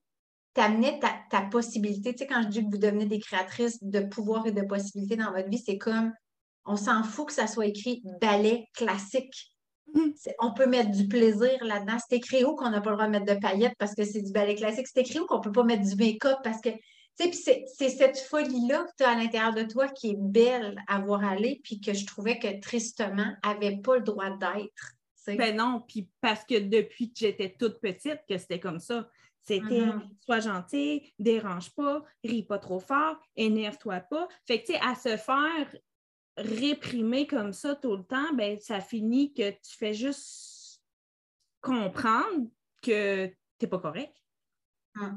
ta, 0.57 1.15
ta, 1.31 1.43
possibilité. 1.43 2.13
Tu 2.13 2.19
sais, 2.19 2.27
quand 2.27 2.43
je 2.43 2.49
dis 2.49 2.65
que 2.65 2.71
vous 2.71 2.79
devenez 2.79 3.07
des 3.07 3.21
créatrices 3.21 3.83
de 3.83 4.01
pouvoir 4.01 4.47
et 4.47 4.53
de 4.53 4.63
possibilités 4.63 5.17
dans 5.17 5.33
votre 5.33 5.49
vie, 5.49 5.63
c'est 5.65 5.79
comme 5.79 6.13
on 6.65 6.77
s'en 6.77 7.05
fout 7.05 7.29
que 7.29 7.33
ça 7.33 7.47
soit 7.47 7.67
écrit 7.67 8.03
ballet 8.21 8.67
classique. 8.75 9.53
Mm. 9.95 10.11
On 10.41 10.53
peut 10.53 10.67
mettre 10.67 10.91
du 10.91 11.07
plaisir 11.07 11.63
là-dedans. 11.63 11.99
C'est 12.09 12.17
écrit 12.17 12.45
où 12.45 12.57
qu'on 12.57 12.71
n'a 12.71 12.81
pas 12.81 12.91
le 12.91 12.97
droit 12.97 13.07
de 13.07 13.13
mettre 13.13 13.35
de 13.35 13.39
paillettes 13.39 13.77
parce 13.79 13.95
que 13.95 14.05
c'est 14.05 14.23
du 14.23 14.33
ballet 14.33 14.55
classique? 14.55 14.87
C'est 14.93 15.01
écrit 15.01 15.21
où 15.21 15.27
qu'on 15.27 15.39
ne 15.39 15.43
peut 15.43 15.53
pas 15.53 15.65
mettre 15.65 15.85
du 15.85 15.95
make-up 15.97 16.39
parce 16.43 16.61
que. 16.61 16.71
Tu 17.19 17.33
sais, 17.33 17.65
c'est 17.67 17.89
cette 17.89 18.19
folie-là 18.19 18.85
que 18.85 18.91
tu 18.99 19.05
as 19.05 19.13
à 19.13 19.15
l'intérieur 19.15 19.55
de 19.55 19.63
toi 19.63 19.89
qui 19.89 20.11
est 20.11 20.19
belle 20.19 20.77
à 20.87 20.99
voir 20.99 21.25
aller, 21.25 21.63
puis 21.65 21.81
que 21.81 21.95
je 21.95 22.05
trouvais 22.05 22.39
que 22.39 22.61
tristement 22.61 23.33
n'avait 23.43 23.79
pas 23.79 23.97
le 23.97 24.03
droit 24.03 24.29
d'être. 24.29 24.97
Ben 25.35 25.57
non, 25.57 25.83
puis 25.89 26.09
parce 26.21 26.45
que 26.45 26.59
depuis 26.59 27.13
que 27.13 27.19
j'étais 27.21 27.57
toute 27.59 27.81
petite, 27.81 28.21
que 28.29 28.37
c'était 28.37 28.61
comme 28.61 28.79
ça. 28.79 29.09
C'était 29.47 29.87
mm-hmm. 29.87 30.11
sois 30.25 30.41
gentil, 30.41 31.15
dérange 31.19 31.73
pas, 31.75 32.05
ris 32.25 32.43
pas 32.43 32.59
trop 32.59 32.81
fort, 32.81 33.17
énerve-toi 33.37 34.01
pas. 34.01 34.29
Fait 34.45 34.61
que, 34.61 34.67
tu 34.67 34.73
sais, 34.73 34.81
à 34.81 34.95
se 34.97 35.17
faire 35.17 35.77
réprimer 36.37 37.27
comme 37.27 37.53
ça 37.53 37.77
tout 37.77 37.97
le 37.97 38.05
temps, 38.05 38.35
ben, 38.35 38.59
ça 38.61 38.81
finit 38.81 39.33
que 39.33 39.51
tu 39.51 39.77
fais 39.79 39.95
juste 39.95 40.83
comprendre 41.61 42.49
que 42.83 43.27
tu 43.27 43.37
n'es 43.63 43.69
pas 43.69 43.79
correct. 43.79 44.17
Mm. 44.97 45.17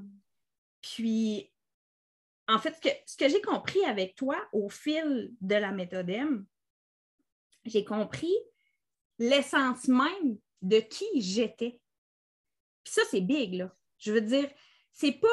Puis, 0.82 1.52
en 2.48 2.60
fait, 2.60 2.76
ce 2.76 2.82
que, 2.82 2.96
ce 3.06 3.18
que 3.18 3.30
j'ai 3.30 3.42
compris 3.42 3.84
avec 3.86 4.16
toi 4.16 4.38
au 4.54 4.70
fil 4.70 5.34
de 5.42 5.56
la 5.56 5.72
méthode 5.72 6.10
M, 6.10 6.46
j'ai 7.66 7.84
compris 7.84 8.34
l'essence 9.18 9.88
même 9.88 10.38
de 10.62 10.80
qui 10.80 11.22
j'étais. 11.22 11.80
Puis 12.84 12.94
ça, 12.94 13.02
c'est 13.10 13.22
big, 13.22 13.56
là. 13.56 13.76
Je 14.00 14.12
veux 14.12 14.22
dire, 14.22 14.50
c'est 14.92 15.14
pas. 15.14 15.28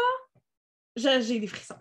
J'ai 0.96 1.40
des 1.40 1.46
frissons. 1.46 1.74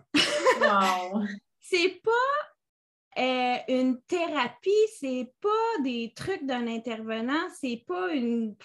Wow. 0.60 1.22
c'est 1.60 2.00
pas 2.02 3.18
euh, 3.18 3.56
une 3.68 4.02
thérapie, 4.02 4.70
c'est 4.98 5.32
pas 5.40 5.82
des 5.82 6.12
trucs 6.14 6.44
d'un 6.44 6.66
intervenant, 6.66 7.48
c'est 7.60 7.84
pas 7.86 8.12
une. 8.12 8.56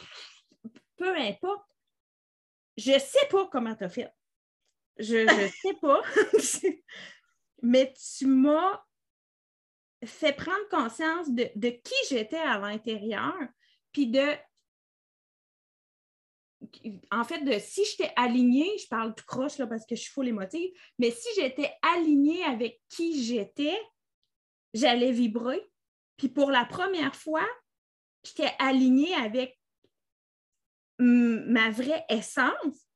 Peu 0.97 1.17
importe. 1.17 1.65
Je 2.77 2.99
sais 2.99 3.27
pas 3.29 3.47
comment 3.47 3.75
tu 3.75 3.83
as 3.83 3.89
fait. 3.89 4.11
Je 4.97 5.17
ne 5.17 5.47
sais 5.61 5.73
pas. 5.81 6.01
Mais 7.63 7.93
tu 7.93 8.27
m'as 8.27 8.83
fait 10.03 10.33
prendre 10.33 10.67
conscience 10.69 11.29
de, 11.29 11.69
qui 11.69 11.93
j'étais 12.09 12.37
à 12.37 12.57
l'intérieur, 12.57 13.35
puis 13.91 14.07
de 14.07 14.35
en 17.11 17.23
fait, 17.23 17.41
de 17.41 17.57
si 17.59 17.83
j'étais 17.85 18.11
alignée, 18.15 18.77
je 18.77 18.87
parle 18.87 19.15
tout 19.15 19.25
croche 19.25 19.57
là, 19.57 19.67
parce 19.67 19.85
que 19.85 19.95
je 19.95 20.01
suis 20.01 20.11
full 20.11 20.27
émotive, 20.27 20.71
mais 20.99 21.11
si 21.11 21.27
j'étais 21.35 21.71
alignée 21.81 22.43
avec 22.43 22.81
qui 22.89 23.23
j'étais, 23.23 23.79
j'allais 24.73 25.11
vibrer. 25.11 25.61
Puis 26.17 26.29
pour 26.29 26.51
la 26.51 26.65
première 26.65 27.15
fois, 27.15 27.47
j'étais 28.23 28.51
alignée 28.59 29.13
avec 29.15 29.59
ma 30.99 31.71
vraie 31.71 32.05
essence. 32.09 32.87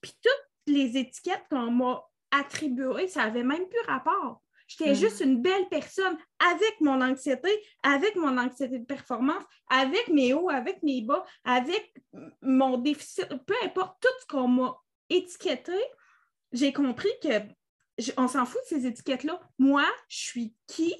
Puis 0.00 0.12
toutes 0.22 0.50
les 0.66 0.96
étiquettes 0.96 1.46
qu'on 1.50 1.70
m'a 1.70 2.04
attribuées, 2.30 3.08
ça 3.08 3.24
n'avait 3.24 3.42
même 3.42 3.68
plus 3.68 3.80
rapport. 3.86 4.43
J'étais 4.76 4.92
mm. 4.92 4.96
juste 4.96 5.20
une 5.20 5.40
belle 5.40 5.68
personne 5.68 6.16
avec 6.38 6.80
mon 6.80 7.00
anxiété, 7.00 7.50
avec 7.82 8.16
mon 8.16 8.36
anxiété 8.38 8.78
de 8.78 8.84
performance, 8.84 9.44
avec 9.68 10.08
mes 10.08 10.32
hauts, 10.32 10.50
avec 10.50 10.82
mes 10.82 11.02
bas, 11.02 11.24
avec 11.44 11.94
mon 12.42 12.78
déficit, 12.78 13.28
peu 13.46 13.54
importe 13.62 13.96
tout 14.00 14.08
ce 14.20 14.26
qu'on 14.26 14.48
m'a 14.48 14.76
étiqueté, 15.10 15.78
j'ai 16.52 16.72
compris 16.72 17.10
que 17.22 17.28
on 18.16 18.26
s'en 18.26 18.44
fout 18.44 18.60
de 18.62 18.76
ces 18.76 18.86
étiquettes-là. 18.86 19.40
Moi, 19.58 19.86
je 20.08 20.16
suis 20.16 20.54
qui? 20.66 20.94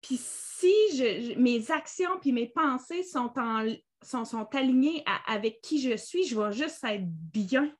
Puis 0.00 0.18
si 0.18 0.72
je, 0.96 1.38
mes 1.38 1.70
actions 1.70 2.18
puis 2.20 2.32
mes 2.32 2.48
pensées 2.48 3.04
sont, 3.04 3.32
en, 3.36 3.66
sont, 4.02 4.24
sont 4.24 4.48
alignées 4.54 5.04
avec 5.26 5.60
qui 5.60 5.80
je 5.80 5.96
suis, 5.96 6.24
je 6.24 6.40
vais 6.40 6.52
juste 6.52 6.82
être 6.82 7.06
bien. 7.06 7.72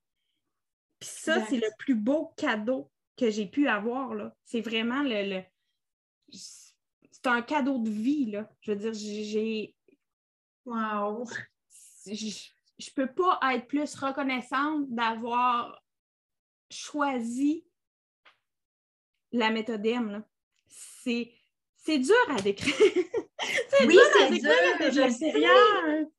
Puis 1.00 1.10
ça, 1.12 1.44
c'est 1.46 1.56
le 1.56 1.68
plus 1.78 1.94
beau 1.94 2.32
cadeau 2.36 2.90
que 3.18 3.30
j'ai 3.30 3.46
pu 3.46 3.68
avoir. 3.68 4.14
Là. 4.14 4.34
C'est 4.44 4.60
vraiment 4.60 5.02
le, 5.02 5.42
C'est 6.30 7.26
un 7.26 7.42
cadeau 7.42 7.78
de 7.78 7.90
vie. 7.90 8.30
Là. 8.30 8.48
Je 8.60 8.72
veux 8.72 8.78
dire, 8.78 8.94
j'ai. 8.94 9.74
Wow! 10.64 11.24
Je, 12.06 12.12
ne 12.14 12.94
peux 12.94 13.12
pas 13.12 13.38
être 13.54 13.66
plus 13.66 13.94
reconnaissante 13.94 14.88
d'avoir 14.88 15.82
choisi 16.70 17.66
la 19.32 19.50
méthode 19.50 19.84
M. 19.84 20.24
C'est 20.68 21.37
c'est 21.88 21.98
dur 21.98 22.14
à 22.36 22.40
décrire. 22.42 22.74
c'est 23.70 23.86
oui, 23.86 23.98
c'est 24.12 24.28
dur, 24.28 24.50
je 24.92 25.00
le 25.00 25.10
sais. 25.10 25.32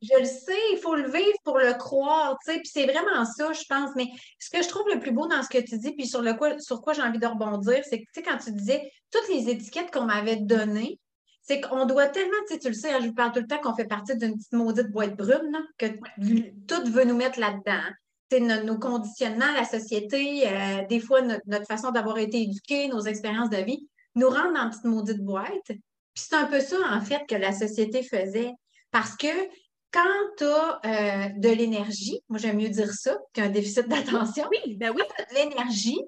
Je 0.02 0.20
le 0.20 0.26
sais, 0.26 0.58
il 0.72 0.80
faut 0.82 0.96
le 0.96 1.12
vivre 1.12 1.38
pour 1.44 1.60
le 1.60 1.74
croire, 1.74 2.36
tu 2.44 2.52
sais, 2.52 2.60
puis 2.60 2.72
c'est 2.74 2.86
vraiment 2.86 3.24
ça, 3.24 3.54
je 3.54 3.64
pense. 3.70 3.92
Mais 3.96 4.08
ce 4.40 4.50
que 4.50 4.64
je 4.64 4.68
trouve 4.68 4.88
le 4.92 5.00
plus 5.00 5.12
beau 5.12 5.28
dans 5.28 5.44
ce 5.44 5.50
que 5.50 5.60
tu 5.60 5.78
dis, 5.78 5.92
puis 5.92 6.08
sur, 6.08 6.24
le 6.24 6.34
quoi, 6.34 6.58
sur 6.60 6.82
quoi 6.82 6.94
j'ai 6.94 7.04
envie 7.04 7.20
de 7.20 7.28
rebondir, 7.28 7.84
c'est 7.88 8.00
que, 8.00 8.06
tu 8.06 8.10
sais, 8.16 8.24
quand 8.24 8.38
tu 8.38 8.52
disais 8.52 8.92
toutes 9.12 9.30
les 9.30 9.48
étiquettes 9.48 9.92
qu'on 9.92 10.06
m'avait 10.06 10.38
données, 10.38 11.00
c'est 11.44 11.62
qu'on 11.62 11.86
doit 11.86 12.08
tellement, 12.08 12.38
tu 12.48 12.56
sais, 12.56 12.60
tu 12.60 12.70
le 12.70 12.74
sais, 12.74 12.92
hein, 12.92 13.00
je 13.02 13.08
vous 13.08 13.14
parle 13.14 13.32
tout 13.32 13.42
le 13.42 13.48
temps 13.48 13.60
qu'on 13.60 13.76
fait 13.76 13.86
partie 13.86 14.18
d'une 14.18 14.36
petite 14.38 14.54
maudite 14.54 14.90
boîte 14.90 15.16
brune, 15.16 15.56
que 15.78 15.86
tout 16.68 16.92
veut 16.92 17.06
nous 17.06 17.16
mettre 17.16 17.40
là-dedans. 17.40 17.84
C'est 18.32 18.40
nos, 18.40 18.78
conditionnements, 18.80 19.52
la 19.56 19.66
société, 19.66 20.48
euh, 20.48 20.86
des 20.88 21.00
fois 21.00 21.22
notre, 21.22 21.42
notre 21.46 21.66
façon 21.66 21.92
d'avoir 21.92 22.18
été 22.18 22.42
éduqués, 22.42 22.88
nos 22.88 23.02
expériences 23.02 23.50
de 23.50 23.58
vie 23.58 23.88
nous 24.20 24.30
rendre 24.30 24.54
dans 24.54 24.64
une 24.64 24.70
petite 24.70 24.86
maudite 24.86 25.24
boîte. 25.24 25.68
Puis 25.68 25.78
c'est 26.14 26.36
un 26.36 26.46
peu 26.46 26.60
ça, 26.60 26.78
en 26.92 27.02
fait, 27.02 27.26
que 27.28 27.36
la 27.36 27.52
société 27.52 28.04
faisait. 28.04 28.52
Parce 28.92 29.16
que 29.16 29.28
quand 29.92 30.36
tu 30.38 30.44
as 30.44 30.80
euh, 30.86 31.30
de 31.38 31.50
l'énergie, 31.50 32.22
moi 32.30 32.40
j'aime 32.40 32.58
mieux 32.58 32.70
dire 32.70 32.92
ça 32.94 33.18
qu'un 33.34 33.50
déficit 33.50 33.88
d'attention. 33.88 34.48
Oui, 34.52 34.76
ben 34.76 34.92
oui. 34.96 35.02
de 35.02 35.36
l'énergie, 35.36 36.00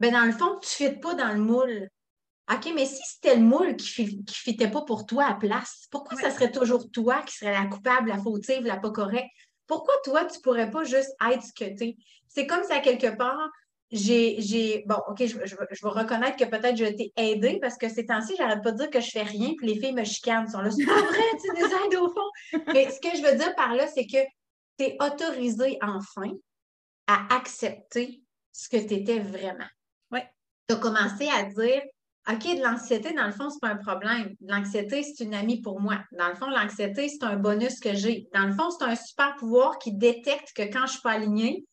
ben 0.00 0.12
dans 0.12 0.24
le 0.24 0.32
fond, 0.32 0.58
tu 0.60 0.82
ne 0.82 0.88
fites 0.88 1.00
pas 1.00 1.14
dans 1.14 1.32
le 1.32 1.40
moule. 1.40 1.88
OK, 2.52 2.72
mais 2.74 2.86
si 2.86 3.00
c'était 3.06 3.36
le 3.36 3.42
moule 3.42 3.76
qui 3.76 4.04
ne 4.04 4.32
fitait 4.32 4.70
pas 4.70 4.82
pour 4.82 5.06
toi 5.06 5.24
à 5.24 5.34
place, 5.34 5.86
pourquoi 5.90 6.18
ça 6.18 6.30
serait 6.30 6.50
toujours 6.50 6.90
toi 6.90 7.22
qui 7.22 7.36
serais 7.36 7.52
la 7.52 7.66
coupable, 7.66 8.08
la 8.08 8.18
fautive, 8.18 8.64
la 8.64 8.78
pas 8.78 8.90
correcte? 8.90 9.30
Pourquoi 9.66 9.94
toi, 10.04 10.24
tu 10.24 10.38
ne 10.38 10.42
pourrais 10.42 10.70
pas 10.70 10.84
juste 10.84 11.14
être 11.30 11.42
ce 11.42 11.52
que 11.52 11.76
tu 11.76 11.84
es? 11.84 11.96
C'est 12.28 12.46
comme 12.46 12.64
ça, 12.64 12.80
quelque 12.80 13.16
part, 13.16 13.48
j'ai, 13.92 14.84
bon, 14.86 14.96
OK, 15.08 15.18
je, 15.18 15.36
je, 15.44 15.54
vais 15.54 15.88
reconnaître 15.88 16.36
que 16.36 16.44
peut-être 16.44 16.76
j'ai 16.76 16.88
été 16.88 17.12
aidée 17.16 17.58
parce 17.60 17.76
que 17.76 17.88
ces 17.88 18.06
temps-ci, 18.06 18.34
j'arrête 18.38 18.62
pas 18.62 18.72
de 18.72 18.78
dire 18.78 18.90
que 18.90 19.00
je 19.00 19.10
fais 19.10 19.22
rien, 19.22 19.52
puis 19.56 19.66
les 19.66 19.78
filles 19.78 19.92
me 19.92 20.04
chicanent. 20.04 20.48
sont 20.48 20.60
là, 20.60 20.70
c'est 20.70 20.86
pas 20.86 21.02
vrai, 21.02 21.22
tu 21.42 21.50
nous 21.50 21.66
aides 21.66 21.96
au 21.96 22.08
fond. 22.08 22.62
Mais 22.72 22.90
ce 22.90 23.00
que 23.00 23.14
je 23.16 23.22
veux 23.22 23.36
dire 23.36 23.54
par 23.54 23.74
là, 23.74 23.86
c'est 23.86 24.06
que 24.06 24.18
tu 24.78 24.84
es 24.84 24.96
autorisé 25.00 25.78
enfin 25.82 26.30
à 27.06 27.34
accepter 27.34 28.22
ce 28.50 28.68
que 28.68 28.78
tu 28.78 28.94
étais 28.94 29.18
vraiment. 29.18 29.68
Oui. 30.10 30.20
Tu 30.68 30.74
as 30.74 30.78
commencé 30.78 31.28
à 31.28 31.42
dire 31.44 31.82
OK, 32.30 32.56
de 32.56 32.62
l'anxiété, 32.62 33.12
dans 33.12 33.26
le 33.26 33.32
fond, 33.32 33.50
c'est 33.50 33.60
pas 33.60 33.70
un 33.70 33.76
problème. 33.76 34.36
L'anxiété, 34.40 35.02
c'est 35.02 35.24
une 35.24 35.34
amie 35.34 35.60
pour 35.60 35.80
moi. 35.80 35.98
Dans 36.12 36.28
le 36.28 36.36
fond, 36.36 36.46
l'anxiété, 36.48 37.08
c'est 37.08 37.24
un 37.24 37.36
bonus 37.36 37.80
que 37.80 37.94
j'ai. 37.94 38.28
Dans 38.32 38.46
le 38.46 38.52
fond, 38.52 38.70
c'est 38.70 38.84
un 38.84 38.94
super 38.94 39.34
pouvoir 39.36 39.78
qui 39.78 39.92
détecte 39.92 40.52
que 40.54 40.62
quand 40.62 40.86
je 40.86 40.92
suis 40.92 41.00
pas 41.02 41.12
alignée, 41.12 41.66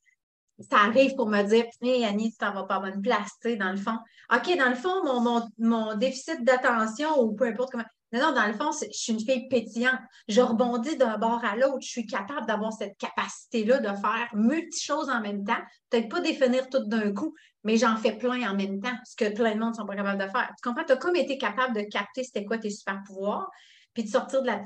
ça 0.60 0.78
arrive 0.78 1.16
pour 1.16 1.28
me 1.28 1.42
dire 1.44 1.66
Hé, 1.82 2.06
Annie, 2.06 2.32
tu 2.32 2.38
t'en 2.38 2.54
vas 2.54 2.64
pas 2.64 2.76
à 2.76 2.80
bonne 2.80 3.02
place, 3.02 3.32
tu 3.42 3.50
sais, 3.50 3.56
dans 3.56 3.72
le 3.72 3.78
fond. 3.78 3.98
OK, 4.34 4.58
dans 4.58 4.70
le 4.70 4.76
fond, 4.76 5.04
mon, 5.04 5.42
mon, 5.58 5.96
déficit 5.96 6.44
d'attention 6.44 7.20
ou 7.22 7.34
peu 7.34 7.46
importe 7.46 7.72
comment. 7.72 7.86
Non, 8.12 8.22
non, 8.22 8.34
dans 8.34 8.48
le 8.48 8.54
fond, 8.54 8.72
je 8.72 8.88
suis 8.92 9.14
une 9.14 9.20
fille 9.20 9.48
pétillante. 9.50 10.00
Je 10.28 10.42
rebondis 10.42 10.98
d'un 10.98 11.18
bord 11.20 11.46
à 11.46 11.56
l'autre. 11.56 11.82
Je 11.82 11.90
suis 11.90 12.08
capable 12.08 12.48
d'avoir 12.48 12.74
cette 12.74 12.98
capacité-là 12.98 13.80
de 13.80 13.88
faire 13.88 14.30
multi 14.34 14.84
choses 14.84 15.10
en 15.10 15.22
même 15.22 15.44
temps. 15.44 15.60
Peut-être 15.90 16.10
pas 16.10 16.20
définir 16.20 16.68
tout 16.70 16.84
d'un 16.86 17.14
coup, 17.14 17.36
mais 17.64 17.78
j'en 17.78 17.96
fais 17.98 18.18
plein 18.18 18.50
en 18.50 18.56
même 18.56 18.82
temps, 18.82 18.98
ce 19.06 19.16
que 19.16 19.34
plein 19.34 19.54
de 19.54 19.60
monde 19.60 19.72
ne 19.72 19.76
sont 19.76 19.86
pas 19.86 19.96
capables 19.96 20.20
de 20.20 20.30
faire. 20.30 20.50
Tu 20.58 20.68
comprends? 20.68 20.84
Tu 20.84 20.94
as 20.94 20.98
comme 20.98 21.16
été 21.16 21.38
capable 21.38 21.76
de 21.76 21.82
capter 21.82 22.24
c'était 22.24 22.46
quoi 22.46 22.58
tes 22.58 22.72
super 22.72 23.04
pouvoirs, 23.06 23.50
puis 23.94 24.04
de 24.04 24.10
sortir 24.10 24.42
de 24.42 24.48
la 24.48 24.64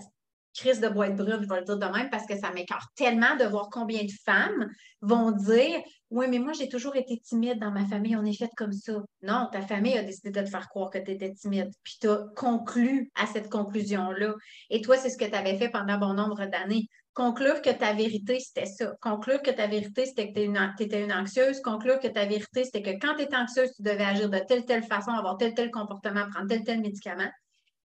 crise 0.53 0.79
de 0.79 0.87
boîte 0.87 1.15
brune, 1.15 1.39
je 1.41 1.47
vais 1.47 1.59
le 1.59 1.65
dire 1.65 1.77
de 1.77 1.85
même, 1.85 2.09
parce 2.09 2.25
que 2.25 2.37
ça 2.37 2.51
m'écarte 2.51 2.89
tellement 2.95 3.35
de 3.35 3.45
voir 3.45 3.69
combien 3.71 4.03
de 4.03 4.11
femmes 4.25 4.69
vont 5.01 5.31
dire 5.31 5.81
Oui, 6.09 6.27
mais 6.29 6.39
moi, 6.39 6.53
j'ai 6.53 6.69
toujours 6.69 6.95
été 6.95 7.19
timide 7.19 7.59
dans 7.59 7.71
ma 7.71 7.85
famille, 7.85 8.15
on 8.15 8.25
est 8.25 8.37
fait 8.37 8.51
comme 8.55 8.73
ça. 8.73 8.93
Non, 9.21 9.49
ta 9.51 9.61
famille 9.61 9.97
a 9.97 10.03
décidé 10.03 10.31
de 10.31 10.41
te 10.41 10.49
faire 10.49 10.69
croire 10.69 10.89
que 10.89 10.99
tu 10.99 11.11
étais 11.11 11.33
timide, 11.33 11.71
puis 11.83 11.97
tu 11.99 12.09
as 12.09 12.25
conclu 12.35 13.11
à 13.15 13.25
cette 13.25 13.49
conclusion-là. 13.49 14.33
Et 14.69 14.81
toi, 14.81 14.97
c'est 14.97 15.09
ce 15.09 15.17
que 15.17 15.25
tu 15.25 15.35
avais 15.35 15.57
fait 15.57 15.69
pendant 15.69 15.97
bon 15.97 16.13
nombre 16.13 16.45
d'années. 16.45 16.87
Conclure 17.13 17.61
que 17.61 17.69
ta 17.69 17.93
vérité, 17.93 18.39
c'était 18.39 18.65
ça. 18.65 18.91
Conclure 18.99 19.43
que 19.43 19.51
ta 19.51 19.67
vérité, 19.67 20.07
c'était 20.07 20.29
que 20.29 20.33
tu 20.33 20.83
étais 20.83 21.03
une 21.03 21.13
anxieuse. 21.13 21.61
Conclure 21.61 21.99
que 21.99 22.07
ta 22.07 22.25
vérité, 22.25 22.63
c'était 22.63 22.81
que 22.81 22.99
quand 22.99 23.15
tu 23.15 23.23
étais 23.23 23.35
anxieuse, 23.35 23.71
tu 23.75 23.83
devais 23.83 24.03
agir 24.03 24.29
de 24.31 24.39
telle, 24.39 24.65
telle 24.65 24.83
façon, 24.83 25.11
avoir 25.11 25.37
tel, 25.37 25.53
tel 25.53 25.69
comportement, 25.69 26.27
prendre 26.31 26.47
tel, 26.47 26.63
tel 26.63 26.81
médicament. 26.81 27.29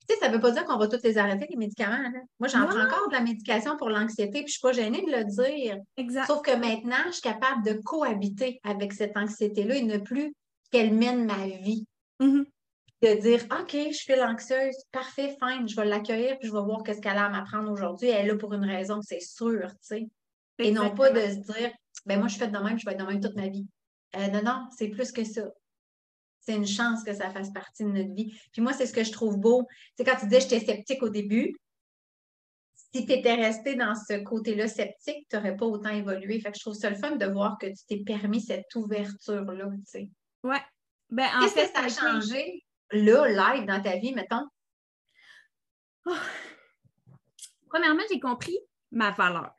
Tu 0.08 0.14
sais, 0.14 0.20
ça 0.22 0.30
ne 0.30 0.36
veut 0.36 0.40
pas 0.40 0.52
dire 0.52 0.64
qu'on 0.66 0.78
va 0.78 0.88
tous 0.88 1.04
les 1.04 1.18
arrêter, 1.18 1.48
les 1.50 1.58
médicaments. 1.58 1.98
Moi, 2.40 2.48
j'en 2.48 2.66
prends 2.66 2.82
encore 2.82 3.10
de 3.10 3.14
la 3.14 3.22
médication 3.22 3.76
pour 3.76 3.90
l'anxiété, 3.90 4.42
puis 4.42 4.42
je 4.42 4.44
ne 4.44 4.48
suis 4.50 4.62
pas 4.62 4.72
gênée 4.72 5.02
de 5.02 5.12
le 5.12 5.26
dire. 5.26 5.78
Exact. 5.98 6.28
Sauf 6.28 6.42
que 6.42 6.56
maintenant, 6.56 7.04
je 7.08 7.14
suis 7.14 7.22
capable 7.22 7.64
de 7.66 7.74
cohabiter 7.74 8.60
avec 8.64 8.94
cette 8.94 9.18
anxiété-là 9.18 9.76
et 9.76 9.84
ne 9.84 9.98
plus 9.98 10.34
qu'elle 10.72 10.94
mène 10.94 11.26
ma 11.26 11.48
vie. 11.48 11.86
Mm-hmm. 12.22 12.46
De 13.04 13.22
dire, 13.22 13.46
OK, 13.60 13.74
je 13.74 13.96
suis 13.96 14.16
l'anxieuse, 14.16 14.76
parfait, 14.92 15.36
fine, 15.42 15.68
je 15.68 15.76
vais 15.76 15.86
l'accueillir, 15.86 16.38
puis 16.40 16.48
je 16.48 16.54
vais 16.54 16.64
voir 16.64 16.84
qu'est-ce 16.84 17.02
qu'elle 17.02 17.18
a 17.18 17.26
à 17.26 17.30
m'apprendre 17.30 17.72
aujourd'hui. 17.72 18.08
Elle 18.08 18.26
est 18.26 18.30
là 18.30 18.38
pour 18.38 18.54
une 18.54 18.66
raison, 18.66 19.02
c'est 19.02 19.20
sûr, 19.20 19.70
tu 19.70 19.78
sais. 19.82 20.08
Et 20.60 20.72
non 20.72 20.96
pas 20.96 21.12
de 21.12 21.20
se 21.20 21.52
dire, 21.52 21.72
ben 22.06 22.18
moi, 22.18 22.28
je 22.28 22.34
suis 22.34 22.40
faite 22.40 22.52
de 22.52 22.58
même, 22.58 22.80
je 22.80 22.86
vais 22.86 22.94
être 22.94 23.06
de 23.06 23.06
même 23.06 23.22
toute 23.22 23.36
ma 23.36 23.50
vie. 23.50 23.68
Euh, 24.16 24.28
non, 24.30 24.42
non, 24.42 24.68
c'est 24.76 24.88
plus 24.88 25.12
que 25.12 25.24
ça 25.24 25.44
c'est 26.48 26.56
une 26.56 26.66
chance 26.66 27.04
que 27.04 27.14
ça 27.14 27.30
fasse 27.30 27.52
partie 27.52 27.84
de 27.84 27.90
notre 27.90 28.14
vie. 28.14 28.40
Puis 28.54 28.62
moi, 28.62 28.72
c'est 28.72 28.86
ce 28.86 28.94
que 28.94 29.04
je 29.04 29.12
trouve 29.12 29.38
beau. 29.38 29.68
C'est 29.98 30.06
quand 30.06 30.16
tu 30.16 30.28
disais 30.28 30.40
j'étais 30.40 30.66
sceptique 30.66 31.04
au 31.04 31.10
début, 31.10 31.54
si 32.94 33.06
tu 33.06 33.12
étais 33.12 33.34
resté 33.34 33.76
dans 33.76 33.94
ce 33.96 34.24
côté-là 34.24 34.70
sceptique, 34.70 35.28
tu 35.30 35.36
n'aurais 35.36 35.58
pas 35.58 35.66
autant 35.66 35.90
évolué. 35.90 36.40
Fait 36.40 36.52
que 36.52 36.58
je 36.58 36.62
trouve 36.62 36.74
ça 36.74 36.90
le 36.90 36.96
fun 36.96 37.18
de 37.18 37.26
voir 37.26 37.58
que 37.60 37.66
tu 37.66 37.86
t'es 37.90 37.98
permis 37.98 38.40
cette 38.40 38.74
ouverture-là. 38.76 39.70
Ouais. 40.44 40.62
Ben, 41.10 41.28
Qu'est-ce 41.42 41.56
que 41.56 41.74
ça 41.74 41.84
a 41.84 41.90
changé 41.90 42.64
là, 42.92 43.28
live, 43.28 43.66
dans 43.66 43.82
ta 43.82 43.98
vie, 43.98 44.14
mettons? 44.14 44.48
Oh. 46.06 46.16
Premièrement, 47.68 48.04
j'ai 48.10 48.22
compris 48.22 48.58
ma 48.92 49.12
valeur 49.12 49.54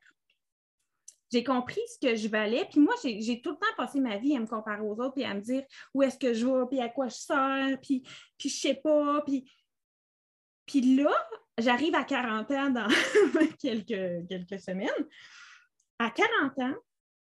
j'ai 1.31 1.45
compris 1.45 1.81
ce 1.93 1.99
que 2.07 2.17
je 2.17 2.29
valais. 2.29 2.67
Puis 2.71 2.81
moi, 2.81 2.95
j'ai 3.03 3.41
tout 3.43 3.51
le 3.51 3.57
temps 3.57 3.75
passé 3.77 4.01
ma 4.01 4.17
vie 4.17 4.37
à 4.37 4.41
me 4.41 4.47
comparer 4.47 4.81
aux 4.83 4.99
autres, 5.01 5.19
et 5.19 5.25
à 5.25 5.35
me 5.35 5.41
dire 5.41 5.65
où 5.95 6.03
est-ce 6.03 6.19
que 6.19 6.33
je 6.33 6.47
vais, 6.47 6.67
puis 6.69 6.81
à 6.81 6.89
quoi 6.89 7.09
je 7.09 7.17
sers, 7.17 7.79
puis, 7.83 8.03
puis 8.39 8.49
je 8.49 8.57
sais 8.57 8.75
pas. 8.75 9.23
Puis, 9.23 9.51
puis 10.67 10.97
là, 10.97 11.11
j'arrive 11.59 11.95
à 11.95 12.05
40 12.05 12.51
ans 12.53 12.71
dans 12.71 12.89
quelques, 13.61 14.29
quelques 14.29 14.61
semaines. 14.61 15.09
À 15.99 16.11
40 16.11 16.59
ans, 16.61 16.77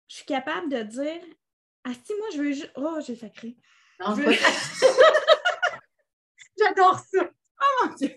je 0.08 0.16
suis 0.18 0.26
capable 0.26 0.70
de 0.70 0.84
dire 0.84 1.22
Ah, 1.84 1.94
si, 1.94 2.14
moi, 2.18 2.28
je 2.34 2.38
veux 2.38 2.52
juste. 2.52 2.72
Oh, 2.76 3.00
j'ai 3.06 3.16
sacré. 3.16 3.58
J'adore 6.60 7.00
ça. 7.00 7.30
Oh 7.60 7.86
mon 7.86 7.94
Dieu! 7.96 8.16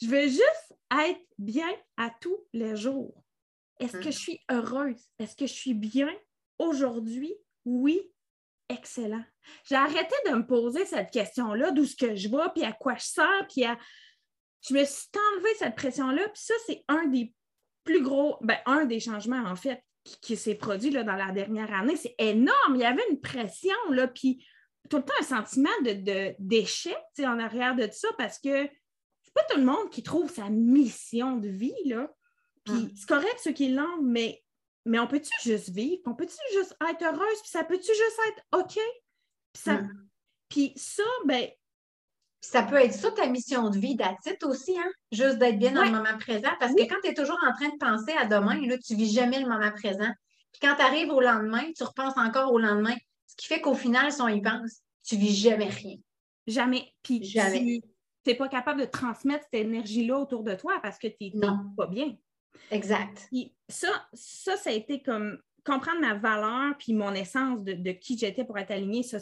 je 0.00 0.06
veux 0.06 0.28
juste 0.28 0.74
être 0.90 1.20
bien 1.38 1.70
à 1.96 2.10
tous 2.20 2.38
les 2.52 2.76
jours. 2.76 3.25
Est-ce 3.80 3.98
que 3.98 4.10
je 4.10 4.18
suis 4.18 4.40
heureuse? 4.50 5.02
Est-ce 5.18 5.36
que 5.36 5.46
je 5.46 5.52
suis 5.52 5.74
bien 5.74 6.12
aujourd'hui? 6.58 7.34
Oui, 7.64 8.00
excellent. 8.68 9.24
J'ai 9.64 9.76
arrêté 9.76 10.14
de 10.26 10.34
me 10.34 10.46
poser 10.46 10.84
cette 10.86 11.10
question-là, 11.10 11.70
d'où 11.70 11.84
ce 11.84 11.96
que 11.96 12.14
je 12.14 12.28
vais, 12.28 12.48
puis 12.54 12.64
à 12.64 12.72
quoi 12.72 12.94
je 12.96 13.04
sers, 13.04 13.46
puis 13.48 13.64
à... 13.64 13.78
Je 14.68 14.74
me 14.74 14.84
suis 14.84 15.08
enlevé 15.32 15.48
cette 15.58 15.76
pression-là, 15.76 16.28
puis 16.28 16.42
ça, 16.42 16.54
c'est 16.66 16.84
un 16.88 17.06
des 17.06 17.32
plus 17.84 18.02
gros, 18.02 18.36
ben, 18.40 18.58
un 18.66 18.84
des 18.84 18.98
changements, 18.98 19.44
en 19.44 19.54
fait, 19.54 19.80
qui, 20.22 20.36
s'est 20.36 20.54
produit 20.54 20.90
là, 20.90 21.04
dans 21.04 21.14
la 21.14 21.32
dernière 21.32 21.72
année. 21.72 21.96
C'est 21.96 22.14
énorme. 22.18 22.74
Il 22.74 22.80
y 22.80 22.84
avait 22.84 23.04
une 23.10 23.20
pression, 23.20 23.76
là, 23.90 24.08
puis 24.08 24.44
tout 24.88 24.98
le 24.98 25.04
temps 25.04 25.14
un 25.20 25.24
sentiment 25.24 25.70
de, 25.82 26.34
d'échec 26.38 26.96
en 27.20 27.38
arrière 27.38 27.74
de 27.74 27.88
ça, 27.90 28.08
parce 28.18 28.38
que 28.38 28.68
c'est 29.22 29.34
pas 29.34 29.44
tout 29.50 29.58
le 29.58 29.64
monde 29.64 29.90
qui 29.90 30.02
trouve 30.02 30.30
sa 30.30 30.48
mission 30.48 31.36
de 31.36 31.48
vie, 31.48 31.74
là. 31.84 32.10
Puis 32.66 32.74
ah. 32.76 32.94
c'est 32.96 33.08
correct 33.08 33.40
ceux 33.42 33.52
qui 33.52 33.68
l'ont, 33.68 34.02
mais, 34.02 34.42
mais 34.84 34.98
on 34.98 35.06
peut-tu 35.06 35.30
juste 35.42 35.70
vivre? 35.70 36.02
On 36.04 36.14
peut-tu 36.14 36.36
juste 36.52 36.76
être 36.88 37.02
heureuse? 37.02 37.40
Puis 37.40 37.50
ça 37.50 37.64
peut-tu 37.64 37.86
juste 37.86 38.20
être 38.28 38.60
OK? 38.60 38.74
Puis 38.74 39.62
ça, 39.62 39.74
mm. 39.74 40.08
puis 40.48 40.72
ça 40.76 41.04
ben. 41.24 41.48
Ça 42.42 42.62
peut 42.62 42.76
être 42.76 42.92
ça 42.92 43.10
ta 43.10 43.26
mission 43.26 43.70
de 43.70 43.78
vie 43.78 43.96
d'attitude 43.96 44.44
aussi, 44.44 44.78
hein? 44.78 44.90
Juste 45.10 45.38
d'être 45.38 45.58
bien 45.58 45.72
dans 45.72 45.82
le 45.82 45.90
moment 45.90 46.16
présent. 46.18 46.50
Parce 46.60 46.74
que 46.74 46.82
quand 46.82 47.00
tu 47.02 47.10
es 47.10 47.14
toujours 47.14 47.38
en 47.44 47.52
train 47.52 47.70
de 47.70 47.78
penser 47.78 48.12
à 48.12 48.26
demain, 48.26 48.60
là, 48.66 48.78
tu 48.78 48.94
vis 48.94 49.12
jamais 49.12 49.40
le 49.40 49.48
moment 49.48 49.72
présent. 49.72 50.12
Puis 50.52 50.60
quand 50.60 50.76
tu 50.76 50.82
arrives 50.82 51.10
au 51.10 51.20
lendemain, 51.20 51.64
tu 51.76 51.82
repenses 51.82 52.16
encore 52.16 52.52
au 52.52 52.58
lendemain. 52.58 52.94
Ce 53.26 53.34
qui 53.36 53.46
fait 53.46 53.60
qu'au 53.60 53.74
final, 53.74 54.12
si 54.12 54.20
on 54.20 54.28
y 54.28 54.40
pense, 54.40 54.80
tu 55.02 55.16
vis 55.16 55.34
jamais 55.34 55.68
rien. 55.68 55.96
Jamais. 56.46 56.92
Puis 57.02 57.24
jamais. 57.24 57.80
tu 58.22 58.30
n'es 58.30 58.36
pas 58.36 58.48
capable 58.48 58.80
de 58.80 58.86
transmettre 58.86 59.44
cette 59.50 59.66
énergie-là 59.66 60.18
autour 60.18 60.44
de 60.44 60.54
toi 60.54 60.78
parce 60.82 60.98
que 60.98 61.08
tu 61.08 61.36
n'es 61.36 61.48
pas 61.76 61.86
bien. 61.86 62.16
Exact. 62.70 63.28
ça, 63.68 64.08
ça, 64.12 64.56
ça 64.56 64.70
a 64.70 64.72
été 64.72 65.02
comme 65.02 65.38
comprendre 65.66 66.00
ma 66.00 66.14
valeur 66.14 66.76
puis 66.78 66.94
mon 66.94 67.12
essence 67.12 67.62
de, 67.62 67.92
qui 67.92 68.16
j'étais 68.16 68.44
pour 68.44 68.56
être 68.56 68.70
alignée, 68.70 69.02
ça, 69.02 69.18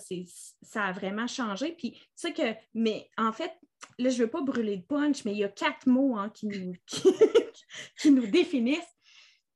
ça 0.62 0.84
a 0.84 0.92
vraiment 0.92 1.26
changé. 1.26 1.72
Puis, 1.72 1.98
tu 2.20 2.32
que, 2.32 2.54
mais 2.74 3.08
en 3.16 3.32
fait, 3.32 3.50
là, 3.98 4.10
je 4.10 4.18
ne 4.18 4.24
veux 4.24 4.30
pas 4.30 4.42
brûler 4.42 4.76
de 4.76 4.82
punch, 4.82 5.24
mais 5.24 5.32
il 5.32 5.38
y 5.38 5.44
a 5.44 5.48
quatre 5.48 5.86
mots 5.86 6.16
hein, 6.16 6.30
qui, 6.30 6.46
nous, 6.46 6.74
qui, 7.96 8.10
nous 8.10 8.26
définissent. 8.26 8.80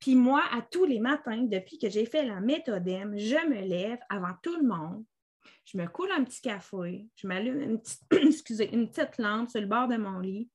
Puis 0.00 0.14
moi, 0.14 0.42
à 0.52 0.62
tous 0.62 0.84
les 0.84 1.00
matins, 1.00 1.42
depuis 1.42 1.78
que 1.78 1.90
j'ai 1.90 2.06
fait 2.06 2.24
la 2.24 2.40
méthode 2.40 2.88
M, 2.88 3.14
je 3.18 3.46
me 3.48 3.60
lève 3.60 3.98
avant 4.08 4.34
tout 4.42 4.56
le 4.56 4.66
monde. 4.66 5.04
Je 5.64 5.76
me 5.76 5.86
coule 5.86 6.10
un 6.12 6.24
petit 6.24 6.40
café, 6.40 7.06
je 7.14 7.26
m'allume 7.26 7.60
une 7.60 7.78
petite 7.78 9.18
lampe 9.18 9.50
sur 9.50 9.60
le 9.60 9.66
bord 9.66 9.86
de 9.86 9.96
mon 9.96 10.18
lit 10.18 10.48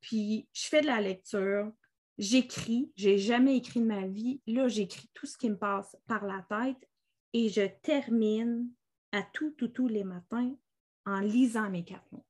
puis 0.00 0.48
je 0.52 0.66
fais 0.66 0.80
de 0.80 0.86
la 0.86 1.00
lecture, 1.00 1.72
j'écris, 2.18 2.92
j'ai 2.96 3.18
jamais 3.18 3.56
écrit 3.56 3.80
de 3.80 3.86
ma 3.86 4.06
vie. 4.06 4.40
Là, 4.46 4.68
j'écris 4.68 5.08
tout 5.14 5.26
ce 5.26 5.36
qui 5.38 5.50
me 5.50 5.58
passe 5.58 5.96
par 6.06 6.24
la 6.24 6.44
tête 6.48 6.88
et 7.32 7.48
je 7.48 7.66
termine 7.82 8.68
à 9.12 9.22
tout, 9.22 9.52
tout, 9.52 9.68
tous 9.68 9.88
les 9.88 10.04
matins 10.04 10.54
en 11.06 11.20
lisant 11.20 11.70
mes 11.70 11.84
quatre 11.84 12.10
mots. 12.12 12.26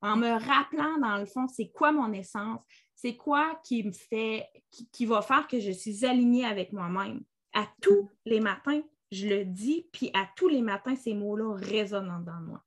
En 0.00 0.16
me 0.16 0.30
rappelant, 0.30 0.98
dans 0.98 1.18
le 1.18 1.26
fond, 1.26 1.48
c'est 1.48 1.70
quoi 1.70 1.90
mon 1.90 2.12
essence, 2.12 2.62
c'est 2.94 3.16
quoi 3.16 3.60
qui 3.64 3.82
me 3.82 3.92
fait, 3.92 4.48
qui, 4.92 5.06
va 5.06 5.22
faire 5.22 5.48
que 5.48 5.58
je 5.58 5.72
suis 5.72 6.04
alignée 6.04 6.44
avec 6.44 6.72
moi-même. 6.72 7.22
À 7.52 7.66
tous 7.80 8.10
les 8.24 8.38
matins, 8.38 8.82
je 9.10 9.26
le 9.26 9.44
dis, 9.44 9.88
puis 9.92 10.10
à 10.14 10.28
tous 10.36 10.48
les 10.48 10.62
matins, 10.62 10.94
ces 10.94 11.14
mots-là 11.14 11.56
résonnent 11.56 12.24
dans 12.24 12.40
moi. 12.40 12.62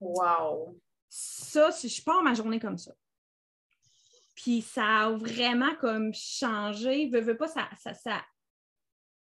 Wow! 0.00 0.80
Ça, 1.08 1.70
je 1.70 2.02
pars 2.02 2.22
ma 2.22 2.34
journée 2.34 2.58
comme 2.58 2.78
ça. 2.78 2.92
Puis 4.34 4.62
ça 4.62 5.06
a 5.06 5.10
vraiment 5.12 5.74
comme 5.76 6.12
changé. 6.12 7.08
Veux, 7.12 7.20
veux 7.20 7.36
pas, 7.36 7.48
ça, 7.48 7.68
ça, 7.94 8.22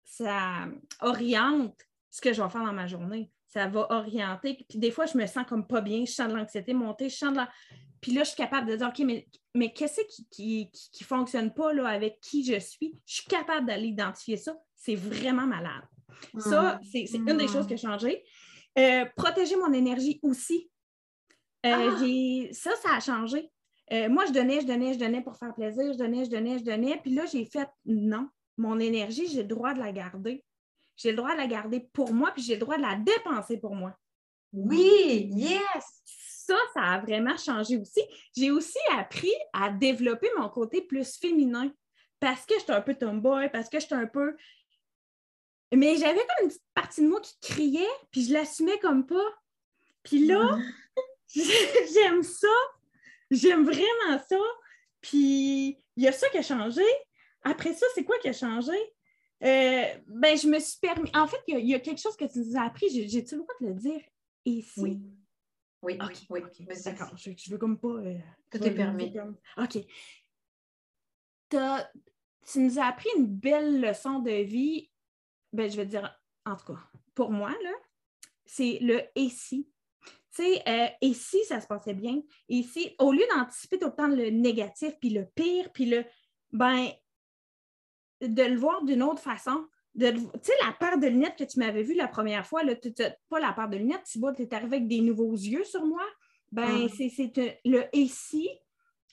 ça, 0.03 0.67
oriente 1.01 1.77
ce 2.09 2.21
que 2.21 2.31
je 2.31 2.41
vais 2.41 2.49
faire 2.49 2.63
dans 2.63 2.73
ma 2.73 2.87
journée. 2.87 3.31
Ça 3.47 3.67
va 3.67 3.87
orienter. 3.91 4.65
Puis 4.69 4.79
des 4.79 4.91
fois, 4.91 5.05
je 5.05 5.17
me 5.17 5.25
sens 5.25 5.45
comme 5.47 5.67
pas 5.67 5.81
bien, 5.81 6.05
je 6.05 6.11
sens 6.11 6.29
de 6.29 6.37
l'anxiété 6.37 6.73
monter, 6.73 7.09
je 7.09 7.15
sens 7.15 7.31
de 7.31 7.37
la. 7.37 7.49
Puis 8.01 8.13
là, 8.13 8.23
je 8.23 8.29
suis 8.29 8.37
capable 8.37 8.69
de 8.69 8.75
dire, 8.75 8.87
OK, 8.87 8.99
mais, 8.99 9.27
mais 9.53 9.73
qu'est-ce 9.73 10.01
qui 10.31 10.71
ne 10.99 11.05
fonctionne 11.05 11.53
pas 11.53 11.73
là, 11.73 11.87
avec 11.87 12.19
qui 12.21 12.45
je 12.45 12.59
suis? 12.59 12.97
Je 13.05 13.15
suis 13.15 13.25
capable 13.25 13.67
d'aller 13.67 13.87
identifier 13.87 14.37
ça. 14.37 14.55
C'est 14.75 14.95
vraiment 14.95 15.47
malade. 15.47 15.83
Ça, 16.37 16.75
mm. 16.75 17.05
c'est 17.09 17.17
une 17.17 17.37
des 17.37 17.47
choses 17.47 17.67
qui 17.67 17.73
a 17.73 17.77
changé. 17.77 18.23
Euh, 18.77 19.05
protéger 19.15 19.55
mon 19.55 19.71
énergie 19.71 20.19
aussi. 20.21 20.69
Euh, 21.65 21.91
ah! 21.91 22.53
Ça, 22.53 22.71
ça 22.75 22.95
a 22.95 22.99
changé. 22.99 23.49
Euh, 23.91 24.09
moi, 24.09 24.25
je 24.25 24.31
donnais, 24.31 24.61
je 24.61 24.65
donnais, 24.65 24.93
je 24.93 24.99
donnais 24.99 25.21
pour 25.21 25.37
faire 25.37 25.53
plaisir, 25.53 25.93
je 25.93 25.97
donnais, 25.97 26.25
je 26.25 26.29
donnais, 26.29 26.57
je 26.57 26.63
donnais. 26.63 26.99
Puis 27.01 27.13
là, 27.13 27.25
j'ai 27.25 27.45
fait 27.45 27.69
non. 27.85 28.29
Mon 28.57 28.79
énergie, 28.79 29.27
j'ai 29.27 29.43
le 29.43 29.47
droit 29.47 29.73
de 29.73 29.79
la 29.79 29.91
garder. 29.91 30.43
J'ai 30.95 31.11
le 31.11 31.17
droit 31.17 31.33
de 31.33 31.37
la 31.37 31.47
garder 31.47 31.81
pour 31.93 32.13
moi, 32.13 32.31
puis 32.31 32.41
j'ai 32.41 32.53
le 32.53 32.61
droit 32.61 32.77
de 32.77 32.81
la 32.81 32.95
dépenser 32.95 33.57
pour 33.57 33.75
moi. 33.75 33.95
Oui, 34.53 35.29
yes! 35.33 36.03
Ça, 36.05 36.55
ça 36.73 36.81
a 36.81 36.99
vraiment 36.99 37.35
changé 37.37 37.77
aussi. 37.77 38.01
J'ai 38.35 38.51
aussi 38.51 38.77
appris 38.97 39.33
à 39.51 39.71
développer 39.71 40.29
mon 40.37 40.47
côté 40.47 40.81
plus 40.81 41.17
féminin 41.17 41.71
parce 42.19 42.45
que 42.45 42.53
j'étais 42.57 42.71
un 42.71 42.81
peu 42.81 42.95
tomboy, 42.95 43.49
parce 43.49 43.67
que 43.69 43.79
j'étais 43.79 43.95
un 43.95 44.07
peu. 44.07 44.35
Mais 45.73 45.97
j'avais 45.97 46.19
comme 46.19 46.43
une 46.43 46.47
petite 46.47 46.63
partie 46.73 47.01
de 47.01 47.07
moi 47.07 47.19
qui 47.19 47.35
criait, 47.41 47.85
puis 48.11 48.23
je 48.25 48.33
l'assumais 48.33 48.79
comme 48.79 49.05
pas. 49.05 49.33
Puis 50.03 50.25
là, 50.25 50.57
j'aime 51.35 52.23
ça 52.23 52.47
J'aime 53.31 53.65
vraiment 53.65 54.19
ça. 54.27 54.37
Puis 55.01 55.77
il 55.95 56.03
y 56.03 56.07
a 56.07 56.11
ça 56.11 56.29
qui 56.29 56.37
a 56.37 56.41
changé. 56.41 56.83
Après 57.43 57.73
ça, 57.73 57.85
c'est 57.93 58.03
quoi 58.03 58.17
qui 58.19 58.29
a 58.29 58.33
changé? 58.33 58.73
Euh, 59.43 59.85
ben, 60.07 60.37
je 60.37 60.47
me 60.47 60.59
suis 60.59 60.79
permis. 60.79 61.11
En 61.13 61.27
fait, 61.27 61.41
il 61.47 61.67
y, 61.67 61.75
a 61.75 61.79
quelque 61.79 62.01
chose 62.01 62.15
que 62.15 62.25
tu 62.25 62.39
nous 62.39 62.57
as 62.57 62.63
appris. 62.63 62.89
J'ai-tu 62.89 63.35
le 63.35 63.41
droit 63.41 63.53
de 63.61 63.67
le 63.67 63.73
dire 63.73 64.01
ici? 64.45 64.81
Oui. 64.81 65.01
Oui, 65.81 65.99
oui, 66.31 66.41
D'accord, 66.83 67.15
je, 67.15 67.29
je, 67.37 67.51
veux 67.51 67.59
comme 67.59 67.77
pas. 67.77 67.89
Euh, 67.89 68.17
Tout 68.49 68.63
est 68.63 68.71
permis. 68.71 69.13
OK. 69.57 69.77
tu 71.49 72.59
nous 72.59 72.79
as 72.79 72.85
appris 72.85 73.09
une 73.17 73.27
belle 73.27 73.81
leçon 73.81 74.19
de 74.19 74.31
vie. 74.31 74.89
Ben, 75.53 75.69
je 75.69 75.77
vais 75.77 75.85
dire, 75.85 76.19
en 76.43 76.55
tout 76.55 76.73
cas, 76.73 76.79
pour 77.13 77.29
moi, 77.31 77.51
là, 77.51 77.73
c'est 78.45 78.79
le 78.81 79.03
et 79.15 79.29
si. 79.29 79.69
Tu 80.35 80.43
sais, 80.43 80.61
euh, 80.67 80.87
et 81.01 81.13
si 81.13 81.43
ça 81.45 81.61
se 81.61 81.67
passait 81.67 81.93
bien? 81.93 82.21
Et 82.49 82.63
si, 82.63 82.93
au 82.99 83.11
lieu 83.11 83.23
d'anticiper 83.33 83.79
tout 83.79 83.87
le 83.87 83.95
temps 83.95 84.07
le 84.07 84.29
négatif, 84.29 84.93
puis 84.99 85.09
le 85.09 85.25
pire, 85.35 85.71
puis 85.71 85.85
le. 85.85 86.03
Ben, 86.51 86.89
de 88.21 88.43
le 88.43 88.57
voir 88.57 88.83
d'une 88.83 89.03
autre 89.03 89.21
façon. 89.21 89.65
Tu 89.97 90.05
sais, 90.05 90.53
la 90.65 90.73
paire 90.73 90.97
de 90.97 91.07
lunettes 91.07 91.37
que 91.37 91.45
tu 91.45 91.59
m'avais 91.59 91.83
vue 91.83 91.93
la 91.93 92.07
première 92.07 92.45
fois, 92.45 92.63
là, 92.63 92.73
pas 93.29 93.39
la 93.39 93.53
paire 93.53 93.69
de 93.69 93.77
lunettes, 93.77 94.03
tu 94.05 94.19
es 94.19 94.53
arrivé 94.53 94.77
avec 94.77 94.87
des 94.87 95.01
nouveaux 95.01 95.33
yeux 95.33 95.63
sur 95.63 95.85
moi? 95.85 96.03
Ben, 96.51 96.87
ah. 96.89 96.93
c'est 96.95 97.59
le 97.65 97.83
et 97.93 98.07
si, 98.07 98.49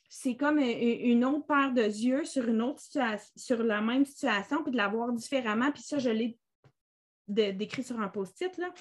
c'est 0.09 0.37
comme 0.37 0.59
une 0.59 1.25
autre 1.25 1.47
paire 1.47 1.73
de 1.73 1.83
yeux 1.83 2.25
sur 2.25 2.47
une 2.49 2.63
autre 2.63 2.81
situation, 2.81 3.33
sur 3.37 3.63
la 3.63 3.81
même 3.81 4.05
situation, 4.05 4.63
puis 4.63 4.73
de 4.73 4.77
la 4.77 4.89
voir 4.89 5.13
différemment. 5.13 5.71
Puis 5.73 5.83
ça, 5.83 5.99
je 5.99 6.11
l'ai 6.11 6.39
décrit 7.29 7.83
sur 7.83 8.01
un 8.01 8.09
post-it. 8.09 8.57
Là. 8.59 8.73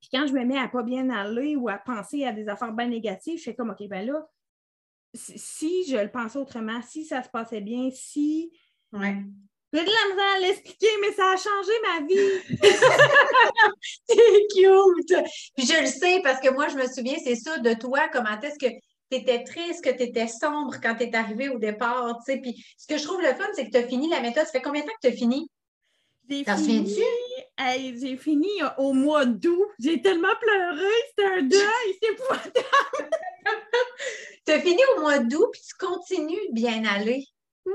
Puis 0.00 0.10
quand 0.12 0.26
je 0.26 0.32
me 0.32 0.44
mets 0.44 0.58
à 0.58 0.68
pas 0.68 0.82
bien 0.82 1.10
aller 1.10 1.56
ou 1.56 1.68
à 1.68 1.78
penser 1.78 2.24
à 2.24 2.32
des 2.32 2.48
affaires 2.48 2.72
bien 2.72 2.86
négatives, 2.86 3.38
je 3.38 3.44
fais 3.44 3.54
comme 3.54 3.70
OK, 3.70 3.86
ben 3.88 4.06
là, 4.06 4.28
si 5.14 5.84
je 5.88 5.96
le 5.96 6.10
pensais 6.10 6.38
autrement, 6.38 6.80
si 6.82 7.04
ça 7.04 7.22
se 7.22 7.28
passait 7.28 7.60
bien, 7.60 7.90
si. 7.92 8.52
Ouais. 8.92 9.16
J'ai 9.72 9.80
de 9.80 9.86
la 9.86 10.08
misère 10.10 10.36
à 10.36 10.40
l'expliquer, 10.40 10.88
mais 11.02 11.12
ça 11.12 11.30
a 11.30 11.36
changé 11.36 11.72
ma 11.82 12.06
vie. 12.06 12.58
c'est 14.08 14.46
cute. 14.54 15.14
Puis 15.56 15.66
je 15.66 15.80
le 15.80 15.86
sais 15.86 16.20
parce 16.22 16.40
que 16.40 16.50
moi, 16.50 16.68
je 16.68 16.76
me 16.76 16.86
souviens, 16.86 17.16
c'est 17.22 17.36
ça 17.36 17.58
de 17.58 17.74
toi, 17.74 18.08
comment 18.10 18.40
est-ce 18.40 18.58
que 18.58 18.72
tu 19.10 19.18
étais 19.18 19.44
triste, 19.44 19.84
que 19.84 19.90
tu 19.90 20.04
étais 20.04 20.26
sombre 20.26 20.76
quand 20.82 20.94
tu 20.94 21.04
es 21.04 21.14
arrivé 21.14 21.50
au 21.50 21.58
départ. 21.58 22.18
Puis 22.26 22.64
ce 22.78 22.86
que 22.86 22.96
je 22.96 23.04
trouve 23.04 23.20
le 23.20 23.34
fun, 23.34 23.46
c'est 23.54 23.66
que 23.66 23.70
tu 23.70 23.76
as 23.76 23.86
fini 23.86 24.08
la 24.08 24.20
méthode. 24.20 24.46
Ça 24.46 24.52
fait 24.52 24.62
combien 24.62 24.82
de 24.82 24.86
temps 24.86 24.94
que 25.02 25.08
tu 25.08 25.14
as 25.14 25.16
fini? 25.16 25.50
J'ai 26.86 27.04
fini, 27.58 28.00
j'ai 28.00 28.16
fini 28.16 28.48
au 28.78 28.92
mois 28.92 29.26
d'août. 29.26 29.68
J'ai 29.78 30.00
tellement 30.00 30.34
pleuré, 30.40 30.92
c'était 31.10 31.28
un 31.28 31.42
deuil, 31.42 31.98
c'est 32.02 32.12
épouvantable. 32.12 33.10
tu 34.46 34.52
as 34.52 34.60
fini 34.60 34.80
au 34.96 35.00
mois 35.00 35.18
d'août, 35.18 35.48
puis 35.52 35.62
tu 35.62 35.74
continues 35.74 36.48
de 36.50 36.54
bien 36.54 36.84
aller. 36.84 37.24
Oui. 37.66 37.72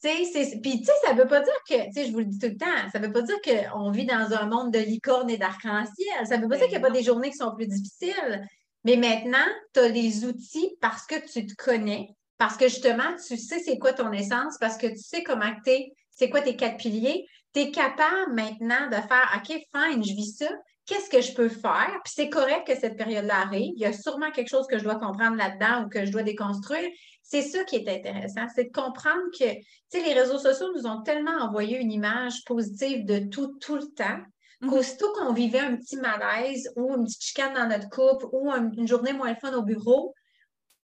Puis, 0.00 0.28
tu 0.28 0.84
sais, 0.84 0.92
ça 1.04 1.12
ne 1.12 1.20
veut 1.20 1.26
pas 1.26 1.40
dire 1.40 1.52
que, 1.68 1.86
tu 1.86 1.92
sais, 1.92 2.06
je 2.06 2.12
vous 2.12 2.20
le 2.20 2.26
dis 2.26 2.38
tout 2.38 2.46
le 2.46 2.56
temps, 2.56 2.90
ça 2.92 3.00
ne 3.00 3.06
veut 3.06 3.12
pas 3.12 3.22
dire 3.22 3.36
qu'on 3.42 3.90
vit 3.90 4.06
dans 4.06 4.32
un 4.32 4.46
monde 4.46 4.72
de 4.72 4.78
licorne 4.78 5.28
et 5.28 5.38
d'arc-en-ciel. 5.38 6.26
Ça 6.26 6.36
ne 6.36 6.42
veut 6.42 6.48
pas 6.48 6.56
dire 6.56 6.66
qu'il 6.66 6.78
n'y 6.78 6.84
a 6.84 6.86
pas 6.86 6.90
ben 6.90 6.98
des 6.98 7.02
journées 7.02 7.30
qui 7.30 7.36
sont 7.36 7.52
plus 7.54 7.66
difficiles. 7.66 8.46
Mais 8.84 8.96
maintenant, 8.96 9.46
tu 9.74 9.80
as 9.80 9.88
les 9.88 10.24
outils 10.24 10.76
parce 10.80 11.04
que 11.04 11.16
tu 11.16 11.46
te 11.46 11.54
connais, 11.56 12.08
parce 12.38 12.56
que 12.56 12.68
justement, 12.68 13.16
tu 13.26 13.36
sais 13.36 13.58
c'est 13.58 13.78
quoi 13.78 13.92
ton 13.92 14.12
essence, 14.12 14.56
parce 14.60 14.76
que 14.76 14.86
tu 14.86 15.02
sais 15.02 15.24
comment 15.24 15.52
tu 15.64 15.70
es, 15.70 15.92
c'est 16.10 16.30
quoi 16.30 16.42
tes 16.42 16.54
quatre 16.54 16.76
piliers 16.76 17.26
tu 17.54 17.60
es 17.60 17.70
capable 17.70 18.34
maintenant 18.34 18.88
de 18.88 18.96
faire 18.96 19.32
OK, 19.36 19.46
fine, 19.46 20.04
je 20.04 20.14
vis 20.14 20.36
ça. 20.36 20.48
Qu'est-ce 20.86 21.10
que 21.10 21.20
je 21.20 21.34
peux 21.34 21.48
faire? 21.48 22.00
Puis 22.04 22.14
c'est 22.16 22.30
correct 22.30 22.66
que 22.66 22.74
cette 22.74 22.96
période-là 22.96 23.42
arrive. 23.42 23.72
Il 23.76 23.80
y 23.80 23.84
a 23.84 23.92
sûrement 23.92 24.30
quelque 24.30 24.48
chose 24.48 24.66
que 24.66 24.78
je 24.78 24.84
dois 24.84 24.94
comprendre 24.94 25.36
là-dedans 25.36 25.84
ou 25.84 25.88
que 25.88 26.06
je 26.06 26.10
dois 26.10 26.22
déconstruire. 26.22 26.88
C'est 27.22 27.42
ça 27.42 27.62
qui 27.64 27.76
est 27.76 27.88
intéressant, 27.88 28.46
c'est 28.54 28.64
de 28.64 28.72
comprendre 28.72 29.22
que, 29.38 29.54
tu 29.54 29.62
sais, 29.90 30.02
les 30.02 30.14
réseaux 30.14 30.38
sociaux 30.38 30.68
nous 30.74 30.86
ont 30.86 31.02
tellement 31.02 31.36
envoyé 31.42 31.78
une 31.78 31.92
image 31.92 32.42
positive 32.46 33.04
de 33.04 33.18
tout, 33.18 33.58
tout 33.60 33.76
le 33.76 33.86
temps, 33.88 34.18
mm-hmm. 34.62 34.70
qu'aussitôt 34.70 35.12
qu'on 35.12 35.34
vivait 35.34 35.60
un 35.60 35.76
petit 35.76 35.98
malaise 35.98 36.72
ou 36.76 36.94
une 36.94 37.04
petite 37.04 37.22
chicane 37.22 37.52
dans 37.52 37.68
notre 37.68 37.90
couple 37.90 38.24
ou 38.32 38.50
une 38.50 38.88
journée 38.88 39.12
moins 39.12 39.34
fun 39.34 39.52
au 39.52 39.62
bureau, 39.62 40.14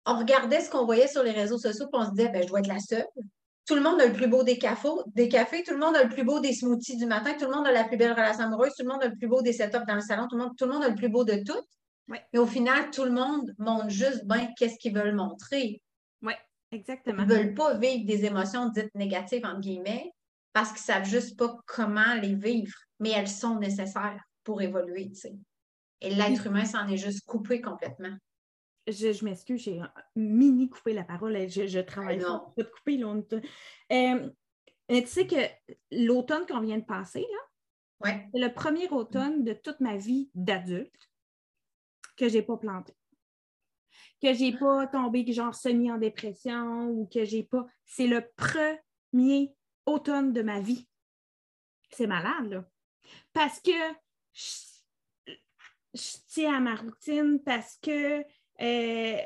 on 0.04 0.18
regardait 0.18 0.60
ce 0.60 0.68
qu'on 0.68 0.84
voyait 0.84 1.08
sur 1.08 1.22
les 1.22 1.30
réseaux 1.30 1.56
sociaux 1.56 1.86
et 1.86 1.96
on 1.96 2.04
se 2.04 2.10
disait, 2.10 2.28
ben, 2.28 2.42
je 2.42 2.48
dois 2.48 2.58
être 2.58 2.66
la 2.66 2.78
seule 2.78 3.06
tout 3.66 3.74
le 3.74 3.80
monde 3.80 4.00
a 4.00 4.06
le 4.06 4.12
plus 4.12 4.28
beau 4.28 4.42
des 4.42 4.58
cafés, 4.58 4.88
des 5.06 5.28
cafés, 5.28 5.62
tout 5.62 5.72
le 5.72 5.78
monde 5.78 5.96
a 5.96 6.02
le 6.02 6.10
plus 6.10 6.24
beau 6.24 6.40
des 6.40 6.52
smoothies 6.52 6.96
du 6.96 7.06
matin, 7.06 7.34
tout 7.34 7.46
le 7.46 7.52
monde 7.52 7.66
a 7.66 7.72
la 7.72 7.84
plus 7.84 7.96
belle 7.96 8.12
relation 8.12 8.44
amoureuse, 8.44 8.74
tout 8.76 8.84
le 8.84 8.90
monde 8.90 9.02
a 9.02 9.08
le 9.08 9.16
plus 9.16 9.28
beau 9.28 9.42
des 9.42 9.52
setups 9.52 9.86
dans 9.86 9.94
le 9.94 10.00
salon, 10.00 10.26
tout 10.28 10.36
le 10.36 10.42
monde, 10.42 10.56
tout 10.56 10.66
le, 10.66 10.72
monde 10.72 10.84
a 10.84 10.88
le 10.88 10.94
plus 10.94 11.08
beau 11.08 11.24
de 11.24 11.42
tout. 11.44 11.62
Et 12.32 12.38
au 12.38 12.46
final, 12.46 12.90
tout 12.90 13.04
le 13.04 13.10
monde 13.10 13.54
montre 13.58 13.88
juste 13.88 14.26
bien 14.26 14.50
qu'est-ce 14.58 14.78
qu'ils 14.78 14.94
veulent 14.94 15.14
montrer. 15.14 15.80
Oui, 16.20 16.34
exactement. 16.70 17.22
Ils 17.22 17.28
ne 17.28 17.34
veulent 17.34 17.54
pas 17.54 17.74
vivre 17.78 18.04
des 18.04 18.26
émotions 18.26 18.68
dites 18.68 18.94
négatives, 18.94 19.46
entre 19.46 19.60
guillemets, 19.60 20.12
parce 20.52 20.68
qu'ils 20.68 20.82
ne 20.82 20.98
savent 20.98 21.08
juste 21.08 21.38
pas 21.38 21.56
comment 21.66 22.14
les 22.20 22.34
vivre, 22.34 22.74
mais 23.00 23.10
elles 23.10 23.28
sont 23.28 23.58
nécessaires 23.58 24.22
pour 24.42 24.60
évoluer. 24.60 25.08
Tu 25.08 25.20
sais. 25.20 25.34
Et 26.02 26.14
l'être 26.14 26.46
humain 26.46 26.66
s'en 26.66 26.86
est 26.88 26.98
juste 26.98 27.24
coupé 27.24 27.62
complètement 27.62 28.14
je, 28.86 29.24
m'excuse, 29.24 29.62
j'ai 29.62 29.80
mini 30.16 30.68
coupé 30.68 30.92
la 30.92 31.04
parole. 31.04 31.48
Je, 31.48 31.66
je 31.66 31.80
travaille 31.80 32.20
fort 32.20 32.52
pour 32.54 32.70
couper. 32.70 33.02
Euh, 33.02 34.30
tu 34.88 35.06
sais 35.06 35.26
que 35.26 35.36
l'automne 35.90 36.46
qu'on 36.46 36.60
vient 36.60 36.78
de 36.78 36.84
passer, 36.84 37.20
là, 37.20 38.12
c'est 38.32 38.38
le 38.38 38.52
premier 38.52 38.88
automne 38.90 39.44
de 39.44 39.54
toute 39.54 39.80
ma 39.80 39.96
vie 39.96 40.30
d'adulte 40.34 41.10
que 42.16 42.28
je 42.28 42.34
n'ai 42.34 42.42
pas 42.42 42.56
planté. 42.56 42.92
Que 44.20 44.34
je 44.34 44.40
n'ai 44.40 44.56
pas 44.56 44.86
tombé 44.86 45.30
genre 45.32 45.54
semi 45.54 45.90
en 45.90 45.98
dépression 45.98 46.88
ou 46.88 47.06
que 47.06 47.24
j'ai 47.24 47.42
pas. 47.42 47.66
C'est 47.84 48.06
le 48.06 48.28
premier 48.36 49.54
automne 49.86 50.32
de 50.32 50.42
ma 50.42 50.60
vie. 50.60 50.88
C'est 51.90 52.06
malade, 52.06 52.50
là. 52.50 52.68
Parce 53.32 53.60
que 53.60 53.70
je, 54.32 55.32
je 55.94 56.16
tiens 56.28 56.56
à 56.56 56.60
ma 56.60 56.74
routine, 56.74 57.40
parce 57.44 57.78
que 57.80 58.24
euh, 58.60 59.18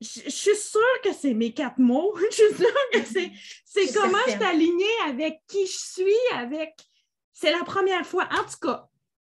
je, 0.00 0.30
suis 0.30 0.56
sûre 0.56 1.00
que 1.04 1.12
c'est 1.12 1.34
mes 1.34 1.52
quatre 1.52 1.78
mots. 1.78 2.16
je 2.30 2.34
suis 2.34 2.54
sûre 2.54 2.90
que 2.92 2.98
c'est, 3.04 3.92
comment 3.92 4.18
je 4.26 4.32
suis 4.32 4.44
alignée 4.44 4.84
avec 5.08 5.40
qui 5.46 5.66
je 5.66 5.78
suis, 5.78 6.34
avec. 6.34 6.74
C'est 7.32 7.52
la 7.52 7.64
première 7.64 8.06
fois, 8.06 8.28
en 8.32 8.44
tout 8.44 8.58
cas. 8.60 8.86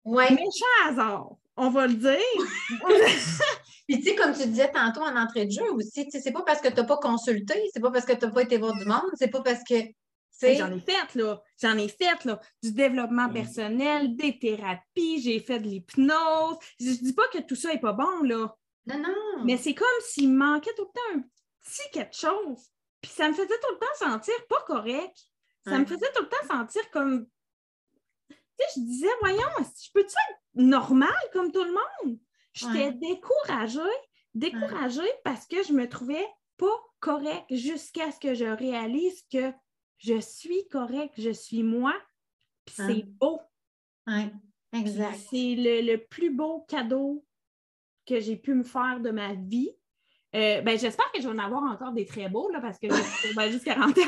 Ouais. 0.04 0.30
Méchant 0.32 0.65
hasard, 0.88 1.30
on 1.58 1.70
va 1.70 1.88
le 1.88 1.96
dire. 1.96 2.20
Puis, 3.88 4.00
tu 4.00 4.04
sais, 4.04 4.15
comme 4.15 4.34
tu 4.34 4.48
disais 4.48 4.72
tantôt 4.72 5.02
en 5.02 5.15
entrée 5.15 5.46
de 5.46 5.52
jeu 5.52 5.72
aussi, 5.72 6.08
c'est 6.12 6.32
pas 6.32 6.41
parce 6.41 6.60
que 6.60 6.70
tu 6.70 6.76
n'as 6.76 6.84
pas 6.84 6.98
consulté, 6.98 7.54
c'est 7.74 7.80
pas 7.80 7.91
parce 7.91 8.06
que 8.06 8.13
tu 8.13 8.26
n'as 8.26 8.32
pas 8.32 8.41
été 8.41 8.58
voir 8.58 8.76
du 8.76 8.86
monde, 8.86 9.12
c'est 9.15 9.30
pas 9.30 9.41
parce 9.41 9.63
que. 9.63 9.76
J'en 10.41 10.72
ai 10.76 10.80
fait, 10.80 11.15
là. 11.15 11.41
J'en 11.62 11.78
ai 11.78 11.88
fait, 11.88 12.26
là. 12.26 12.39
Du 12.62 12.74
développement 12.74 13.30
personnel, 13.30 14.18
des 14.18 14.38
thérapies, 14.38 15.22
j'ai 15.22 15.39
fait 15.39 15.60
de 15.60 15.68
l'hypnose. 15.68 16.58
Je 16.80 16.91
dis 16.91 17.13
pas 17.13 17.28
que 17.32 17.39
tout 17.39 17.56
ça 17.56 17.70
n'est 17.70 17.80
pas 17.80 17.94
bon, 17.94 18.24
là. 18.24 18.54
Non, 18.88 19.00
non. 19.00 19.43
Mais 19.43 19.58
c'est 19.58 19.74
comme 19.74 19.88
s'il 20.02 20.32
manquait 20.34 20.74
tout 20.76 20.84
le 20.84 20.88
temps 20.88 21.19
un 21.19 21.24
petit 21.62 21.89
quelque 21.91 22.15
chose. 22.15 22.69
Puis 23.02 23.12
ça 23.12 23.28
me 23.28 23.34
faisait 23.34 23.48
tout 23.48 23.74
le 23.74 23.80
temps 23.80 24.12
sentir 24.12 24.34
pas 24.48 24.62
correct. 24.65 25.17
Ça 25.65 25.80
me 25.80 25.86
faisait 25.86 26.12
tout 26.13 26.21
le 26.21 26.30
temps 26.30 26.48
sentir 26.48 26.89
comme. 26.91 27.28
Tu 28.30 28.36
sais, 28.60 28.65
je 28.76 28.82
disais, 28.82 29.10
voyons, 29.19 29.50
je 29.60 29.91
peux-tu 29.93 30.13
être 30.13 30.39
normal 30.54 31.15
comme 31.34 31.52
tout 31.52 31.63
le 31.63 31.71
monde? 31.74 32.19
J'étais 32.54 32.93
découragée, 32.93 33.80
découragée 34.34 35.12
parce 35.24 35.45
que 35.45 35.63
je 35.63 35.74
me 35.74 35.89
trouvais 35.89 36.26
pas 36.58 36.80
correct 37.00 37.45
jusqu'à 37.50 38.12
ce 38.12 38.19
que 38.19 38.34
je 38.34 38.45
réalise 38.45 39.24
que 39.32 39.52
je 39.98 40.19
suis 40.19 40.67
correct, 40.69 41.13
je 41.17 41.32
suis 41.32 41.63
moi, 41.63 41.93
puis 42.65 42.76
c'est 42.76 43.04
beau. 43.04 43.41
Oui, 44.08 44.32
exact. 44.74 45.19
C'est 45.30 45.56
le, 45.56 45.82
le, 45.82 45.98
plus 45.98 46.30
beau 46.30 46.62
cadeau 46.67 47.26
que 48.08 48.20
j'ai 48.20 48.36
pu 48.36 48.54
me 48.54 48.63
faire 48.63 49.00
de 49.02 49.12
ma 49.12 49.34
vie. 49.34 49.72
Euh, 50.36 50.62
ben, 50.62 50.78
j'espère 50.78 51.12
que 51.12 51.22
je 51.22 51.28
vais 51.28 51.34
en 51.34 51.39
avoir 51.39 51.63
encore 51.63 51.91
des 51.91 52.06
très 52.06 52.30
beaux, 52.30 52.50
là, 52.50 52.60
parce 52.60 52.78
que 52.78 52.88
j'ai 52.89 53.34
ben, 53.36 53.52
juste 53.52 53.65
40 53.65 53.98
ans. 53.98 54.02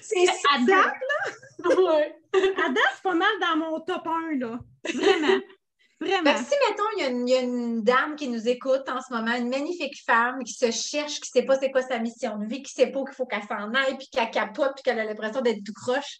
c'est 0.00 0.28
à 0.54 0.58
date, 0.58 0.68
là. 0.68 1.76
Ouais. 1.76 2.14
à 2.34 2.68
date, 2.68 2.92
c'est 2.94 3.02
pas 3.02 3.14
mal 3.14 3.28
dans 3.40 3.56
mon 3.56 3.80
top 3.80 4.06
1, 4.06 4.38
là. 4.38 4.60
Vraiment. 4.94 5.40
Vraiment. 5.98 6.24
Ben, 6.24 6.36
si, 6.36 6.54
mettons, 6.68 6.84
il 6.98 7.28
y, 7.28 7.34
a 7.34 7.40
une 7.40 7.82
dame 7.82 8.16
qui 8.16 8.28
nous 8.28 8.48
écoute 8.48 8.86
en 8.88 9.00
ce 9.00 9.12
moment, 9.14 9.34
une 9.34 9.48
magnifique 9.48 9.98
femme 10.04 10.44
qui 10.44 10.52
se 10.52 10.70
cherche, 10.70 11.20
qui 11.20 11.30
ne 11.34 11.40
sait 11.40 11.46
pas 11.46 11.58
c'est 11.58 11.70
quoi 11.70 11.80
sa 11.80 11.98
mission 11.98 12.36
de 12.36 12.44
vie, 12.44 12.62
qui 12.62 12.78
ne 12.78 12.84
sait 12.84 12.92
pas 12.92 13.02
qu'il 13.04 13.14
faut 13.14 13.24
qu'elle 13.24 13.44
s'en 13.44 13.72
aille, 13.72 13.96
puis 13.96 14.08
qu'elle 14.12 14.30
capote, 14.30 14.74
puis 14.74 14.82
qu'elle 14.84 14.98
a 14.98 15.04
l'impression 15.04 15.40
d'être 15.40 15.64
tout 15.64 15.72
croche, 15.72 16.18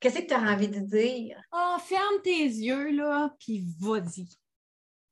qu'est-ce 0.00 0.18
que 0.18 0.26
tu 0.26 0.34
as 0.34 0.40
envie 0.40 0.68
de 0.68 0.80
dire? 0.80 1.40
Oh, 1.50 1.76
ferme 1.82 2.20
tes 2.22 2.44
yeux, 2.44 2.90
là, 2.90 3.30
puis 3.40 3.64
vas-y. 3.80 4.28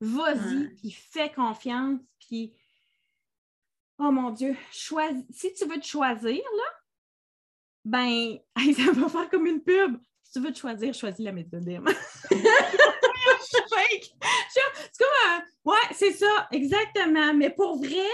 Vas-y, 0.00 0.68
puis 0.76 0.90
fais 0.90 1.32
confiance, 1.32 2.00
puis 2.18 2.52
oh 3.98 4.10
mon 4.10 4.30
Dieu, 4.30 4.56
choisis. 4.72 5.24
Si 5.30 5.52
tu 5.54 5.66
veux 5.66 5.78
te 5.78 5.86
choisir, 5.86 6.42
là, 6.42 6.64
ben, 7.84 8.38
ça 8.76 8.92
va 8.92 9.08
faire 9.08 9.30
comme 9.30 9.46
une 9.46 9.62
pub. 9.62 9.98
Si 10.22 10.32
tu 10.32 10.40
veux 10.40 10.52
te 10.52 10.58
choisir, 10.58 10.92
choisis 10.94 11.24
la 11.24 11.32
méthode 11.32 11.64
c'est 14.90 14.98
comme 14.98 15.42
Ouais, 15.64 15.76
c'est 15.92 16.12
ça, 16.12 16.48
exactement. 16.50 17.32
Mais 17.34 17.50
pour 17.50 17.78
vrai, 17.78 18.08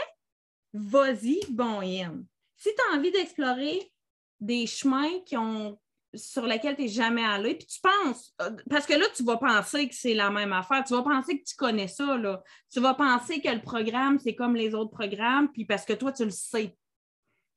vas-y, 0.72 1.40
bon 1.48 1.82
Yann. 1.82 2.24
Si 2.56 2.68
tu 2.74 2.82
as 2.82 2.96
envie 2.96 3.10
d'explorer 3.10 3.90
des 4.38 4.66
chemins 4.66 5.20
qui 5.24 5.36
ont 5.36 5.79
sur 6.14 6.46
laquelle 6.46 6.76
tu 6.76 6.82
n'es 6.82 6.88
jamais 6.88 7.24
allé, 7.24 7.54
puis 7.54 7.66
tu 7.66 7.80
penses, 7.80 8.34
euh, 8.42 8.50
parce 8.68 8.86
que 8.86 8.94
là, 8.94 9.06
tu 9.14 9.22
vas 9.22 9.36
penser 9.36 9.88
que 9.88 9.94
c'est 9.94 10.14
la 10.14 10.30
même 10.30 10.52
affaire, 10.52 10.82
tu 10.84 10.94
vas 10.94 11.02
penser 11.02 11.38
que 11.38 11.44
tu 11.44 11.54
connais 11.56 11.88
ça, 11.88 12.16
là. 12.16 12.42
Tu 12.72 12.80
vas 12.80 12.94
penser 12.94 13.40
que 13.40 13.48
le 13.48 13.60
programme, 13.60 14.18
c'est 14.18 14.34
comme 14.34 14.56
les 14.56 14.74
autres 14.74 14.90
programmes, 14.90 15.50
puis 15.52 15.64
parce 15.64 15.84
que 15.84 15.92
toi, 15.92 16.12
tu 16.12 16.24
le 16.24 16.30
sais. 16.30 16.76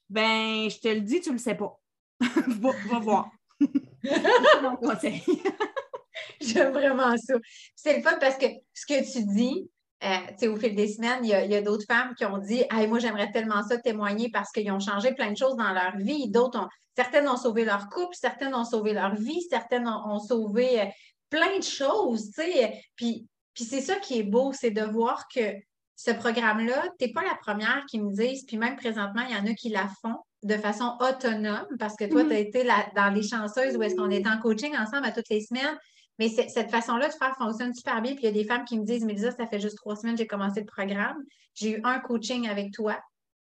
Ben, 0.10 0.70
je 0.70 0.80
te 0.80 0.88
le 0.88 1.02
dis, 1.02 1.22
tu 1.22 1.32
le 1.32 1.38
sais 1.38 1.56
pas. 1.56 1.80
va, 2.20 3.00
voir. 3.00 3.32
mon 4.62 4.76
conseil. 4.76 5.24
J'aime 6.40 6.74
vraiment 6.74 7.18
ça. 7.18 7.36
C'est 7.76 7.98
le 7.98 8.04
fun 8.04 8.18
parce 8.20 8.38
que 8.38 8.46
ce 8.74 8.86
que 8.86 9.12
tu 9.12 9.26
dis, 9.26 9.70
euh, 10.04 10.50
au 10.50 10.58
fil 10.58 10.76
des 10.76 10.88
semaines, 10.88 11.20
il 11.24 11.30
y 11.30 11.56
a, 11.56 11.62
d'autres 11.62 11.86
femmes 11.86 12.14
qui 12.16 12.26
ont 12.26 12.38
dit 12.38 12.64
Moi, 12.88 13.00
j'aimerais 13.00 13.32
tellement 13.32 13.64
ça 13.64 13.78
témoigner 13.78 14.30
parce 14.30 14.52
qu'ils 14.52 14.72
ont 14.72 14.80
changé 14.80 15.14
plein 15.14 15.32
de 15.32 15.38
choses 15.38 15.56
dans 15.56 15.72
leur 15.72 15.98
vie. 15.98 16.30
D'autres 16.30 16.60
ont, 16.60 16.68
certaines 16.96 17.28
ont 17.28 17.38
sauvé 17.38 17.66
leur 17.66 17.90
couple, 17.90 18.16
certaines 18.16 18.54
ont 18.54 18.66
sauvé 18.66 18.94
leur 18.94 19.16
vie, 19.16 19.42
certaines 19.50 19.88
ont, 19.88 20.20
sauvé 20.20 20.82
euh, 20.82 20.86
plein 21.30 21.58
de 21.58 21.64
choses. 21.64 22.32
Puis, 22.96 23.28
puis 23.54 23.64
c'est 23.64 23.82
ça 23.82 23.96
qui 23.96 24.20
est 24.20 24.24
beau, 24.24 24.52
c'est 24.54 24.72
de 24.72 24.84
voir 24.84 25.28
que 25.34 25.54
ce 25.96 26.12
programme-là, 26.12 26.84
tu 27.00 27.06
n'es 27.06 27.14
pas 27.14 27.24
la 27.24 27.36
première 27.36 27.84
qui 27.88 28.00
me 28.00 28.12
dise, 28.12 28.46
puis 28.46 28.58
même 28.58 28.76
présentement, 28.76 29.24
il 29.30 29.36
y 29.36 29.40
en 29.40 29.46
a 29.46 29.54
qui 29.54 29.70
la 29.70 29.88
font 30.02 30.18
de 30.44 30.58
façon 30.58 30.98
autonome 31.00 31.68
parce 31.80 31.96
que 31.96 32.06
toi, 32.06 32.24
mm-hmm. 32.24 32.28
tu 32.28 32.34
as 32.34 32.40
été 32.40 32.68
dans 32.96 33.14
les 33.14 33.24
chanceuses 33.24 33.78
où 33.78 33.84
est-ce 33.84 33.96
qu'on 33.96 34.10
est 34.10 34.28
en 34.28 34.38
coaching 34.40 34.76
ensemble 34.76 35.06
à 35.06 35.12
toutes 35.12 35.30
les 35.30 35.42
semaines. 35.42 35.78
Mais 36.20 36.30
cette 36.30 36.70
façon-là 36.70 37.08
de 37.08 37.14
faire 37.14 37.36
fonctionne 37.38 37.74
super 37.74 38.02
bien. 38.02 38.14
Puis 38.14 38.24
il 38.24 38.26
y 38.26 38.30
a 38.30 38.32
des 38.32 38.46
femmes 38.46 38.66
qui 38.66 38.78
me 38.78 38.86
disent, 38.86 39.04
Mélisa, 39.04 39.32
ça 39.32 39.48
fait 39.48 39.60
juste 39.60 39.78
trois 39.78 39.96
semaines 39.96 40.16
que 40.16 40.20
j'ai 40.20 40.28
commencé 40.28 40.60
le 40.60 40.66
programme. 40.66 41.18
J'ai 41.56 41.78
eu 41.78 41.82
un 41.84 42.00
coaching 42.00 42.48
avec 42.48 42.72
toi. 42.72 43.00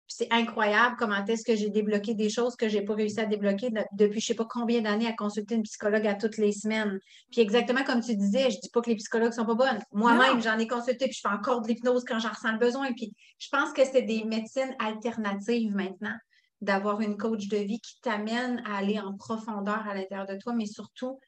Puis 0.07 0.17
c'est 0.19 0.33
incroyable 0.33 0.95
comment 0.97 1.23
est-ce 1.25 1.45
que 1.45 1.55
j'ai 1.55 1.69
débloqué 1.69 2.13
des 2.13 2.29
choses 2.29 2.55
que 2.55 2.69
je 2.69 2.77
n'ai 2.77 2.85
pas 2.85 2.95
réussi 2.95 3.19
à 3.19 3.25
débloquer 3.25 3.69
depuis 3.93 4.19
je 4.19 4.25
ne 4.25 4.27
sais 4.27 4.35
pas 4.35 4.45
combien 4.49 4.81
d'années 4.81 5.07
à 5.07 5.13
consulter 5.13 5.55
une 5.55 5.63
psychologue 5.63 6.05
à 6.07 6.15
toutes 6.15 6.37
les 6.37 6.51
semaines. 6.51 6.99
Puis 7.31 7.41
exactement 7.41 7.83
comme 7.83 8.01
tu 8.01 8.15
disais, 8.15 8.49
je 8.49 8.55
ne 8.55 8.61
dis 8.61 8.69
pas 8.73 8.81
que 8.81 8.89
les 8.89 8.95
psychologues 8.95 9.29
ne 9.29 9.35
sont 9.35 9.45
pas 9.45 9.55
bonnes. 9.55 9.79
Moi-même, 9.91 10.41
j'en 10.41 10.57
ai 10.57 10.67
consulté, 10.67 11.05
puis 11.05 11.13
je 11.13 11.21
fais 11.21 11.33
encore 11.33 11.61
de 11.61 11.67
l'hypnose 11.67 12.03
quand 12.05 12.19
j'en 12.19 12.29
ressens 12.29 12.53
le 12.53 12.57
besoin. 12.57 12.91
Puis 12.93 13.13
je 13.39 13.47
pense 13.49 13.71
que 13.73 13.85
c'est 13.85 14.01
des 14.01 14.23
médecines 14.23 14.75
alternatives 14.79 15.73
maintenant 15.75 16.15
d'avoir 16.61 17.01
une 17.01 17.17
coach 17.17 17.47
de 17.47 17.57
vie 17.57 17.79
qui 17.79 17.99
t'amène 18.01 18.61
à 18.65 18.77
aller 18.77 18.99
en 18.99 19.15
profondeur 19.15 19.87
à 19.87 19.95
l'intérieur 19.95 20.27
de 20.27 20.37
toi, 20.37 20.53
mais 20.53 20.67
surtout 20.67 21.19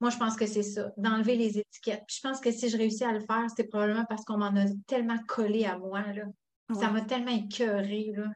moi, 0.00 0.10
je 0.10 0.18
pense 0.18 0.36
que 0.36 0.46
c'est 0.46 0.62
ça, 0.62 0.92
d'enlever 0.96 1.36
les 1.36 1.58
étiquettes. 1.58 2.04
je 2.08 2.20
pense 2.20 2.40
que 2.40 2.50
si 2.50 2.68
je 2.68 2.76
réussis 2.76 3.04
à 3.04 3.12
le 3.12 3.20
faire, 3.20 3.46
c'est 3.54 3.64
probablement 3.64 4.04
parce 4.08 4.24
qu'on 4.24 4.36
m'en 4.36 4.54
a 4.54 4.66
tellement 4.86 5.18
collé 5.26 5.64
à 5.64 5.78
moi. 5.78 6.02
Là. 6.12 6.24
Ça 6.78 6.90
m'a 6.90 7.00
tellement 7.00 7.32
écœuré. 7.32 8.12
Là. 8.14 8.26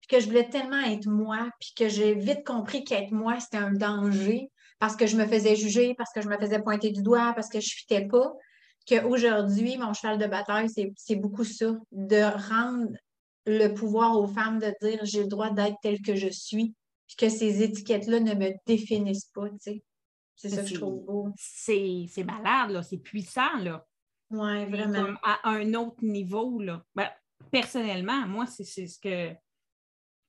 Puis 0.00 0.08
que 0.08 0.20
je 0.20 0.26
voulais 0.26 0.48
tellement 0.48 0.80
être 0.80 1.06
moi, 1.06 1.48
puis 1.60 1.72
que 1.76 1.88
j'ai 1.88 2.14
vite 2.14 2.44
compris 2.44 2.82
qu'être 2.84 3.12
moi, 3.12 3.38
c'était 3.38 3.58
un 3.58 3.72
danger 3.72 4.50
parce 4.80 4.96
que 4.96 5.06
je 5.06 5.16
me 5.16 5.26
faisais 5.26 5.56
juger, 5.56 5.94
parce 5.94 6.10
que 6.12 6.20
je 6.20 6.28
me 6.28 6.36
faisais 6.36 6.60
pointer 6.60 6.90
du 6.90 7.02
doigt, 7.02 7.32
parce 7.34 7.48
que 7.48 7.60
je 7.60 7.66
ne 7.66 7.78
fitais 7.78 8.06
pas. 8.06 8.32
Qu'aujourd'hui, 8.86 9.78
mon 9.78 9.94
cheval 9.94 10.18
de 10.18 10.26
bataille, 10.26 10.68
c'est 10.68 11.16
beaucoup 11.16 11.44
ça, 11.44 11.74
de 11.92 12.50
rendre 12.50 12.90
le 13.46 13.68
pouvoir 13.68 14.18
aux 14.18 14.26
femmes 14.26 14.58
de 14.58 14.74
dire 14.82 15.00
j'ai 15.04 15.22
le 15.22 15.28
droit 15.28 15.50
d'être 15.50 15.76
telle 15.82 16.02
que 16.02 16.16
je 16.16 16.28
suis, 16.28 16.74
puis 17.06 17.16
que 17.16 17.28
ces 17.28 17.62
étiquettes-là 17.62 18.20
ne 18.20 18.34
me 18.34 18.50
définissent 18.66 19.30
pas. 19.32 19.48
Tu 19.48 19.56
sais. 19.60 19.82
C'est 20.36 20.48
ça 20.48 20.62
que 20.62 20.68
je 20.68 20.74
trouve 20.74 21.04
beau. 21.04 21.32
C'est 21.36 22.24
malade, 22.24 22.70
là. 22.70 22.82
C'est 22.82 22.98
puissant, 22.98 23.56
là. 23.58 23.86
Oui, 24.30 24.66
vraiment. 24.66 25.14
à 25.22 25.48
un 25.50 25.74
autre 25.74 26.02
niveau, 26.02 26.60
là. 26.60 26.82
Ben, 26.94 27.08
personnellement, 27.50 28.26
moi, 28.26 28.46
c'est 28.46 28.64
ce 28.64 28.98
que 28.98 29.34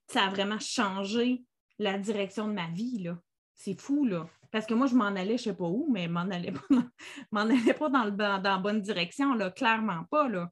ça 0.08 0.24
a 0.24 0.30
vraiment 0.30 0.58
changé 0.58 1.44
la 1.78 1.98
direction 1.98 2.48
de 2.48 2.52
ma 2.52 2.68
vie, 2.70 3.02
là. 3.02 3.18
C'est 3.54 3.78
fou, 3.78 4.04
là. 4.04 4.28
Parce 4.50 4.66
que 4.66 4.74
moi, 4.74 4.86
je 4.86 4.94
m'en 4.94 5.06
allais, 5.06 5.38
je 5.38 5.48
ne 5.48 5.52
sais 5.52 5.54
pas 5.54 5.64
où, 5.64 5.88
mais 5.90 6.08
m'en 6.08 6.20
allais 6.20 6.52
pas, 6.52 6.60
m'en 7.32 7.42
allais 7.42 7.74
pas 7.74 7.88
dans, 7.88 8.04
le, 8.04 8.12
dans 8.12 8.40
la 8.42 8.58
bonne 8.58 8.80
direction, 8.80 9.34
là. 9.34 9.50
Clairement 9.50 10.04
pas, 10.10 10.28
là. 10.28 10.50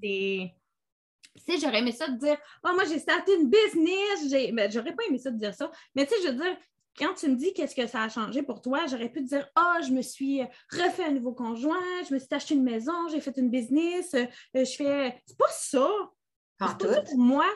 C'est 0.00 0.52
tu 1.46 1.52
sais, 1.52 1.60
j'aurais 1.60 1.78
aimé 1.78 1.92
ça 1.92 2.08
de 2.08 2.18
dire, 2.18 2.36
oh, 2.64 2.70
moi, 2.74 2.84
j'ai 2.84 2.98
starté 2.98 3.32
une 3.34 3.48
business, 3.48 4.28
j'ai, 4.28 4.52
ben, 4.52 4.70
j'aurais 4.70 4.94
pas 4.94 5.04
aimé 5.08 5.18
ça 5.18 5.30
de 5.30 5.38
dire 5.38 5.54
ça, 5.54 5.70
mais 5.94 6.06
tu 6.06 6.14
sais, 6.14 6.22
je 6.24 6.28
veux 6.32 6.42
dire, 6.42 6.56
quand 6.98 7.14
tu 7.14 7.28
me 7.28 7.36
dis 7.36 7.52
qu'est-ce 7.52 7.74
que 7.74 7.86
ça 7.86 8.02
a 8.02 8.08
changé 8.08 8.42
pour 8.42 8.60
toi, 8.60 8.86
j'aurais 8.86 9.08
pu 9.08 9.22
te 9.22 9.28
dire 9.28 9.48
Ah, 9.54 9.76
oh, 9.76 9.84
je 9.86 9.92
me 9.92 10.02
suis 10.02 10.42
refait 10.72 11.04
un 11.04 11.12
nouveau 11.12 11.32
conjoint, 11.32 11.76
je 12.08 12.14
me 12.14 12.18
suis 12.18 12.28
acheté 12.30 12.54
une 12.54 12.64
maison, 12.64 12.92
j'ai 13.10 13.20
fait 13.20 13.36
une 13.36 13.50
business, 13.50 14.14
euh, 14.14 14.26
je 14.54 14.76
fais. 14.76 15.22
C'est 15.26 15.38
pas 15.38 15.50
ça. 15.50 15.88
C'est 16.60 16.78
pas 16.78 16.94
ça 16.94 17.02
pour 17.02 17.18
moi. 17.18 17.46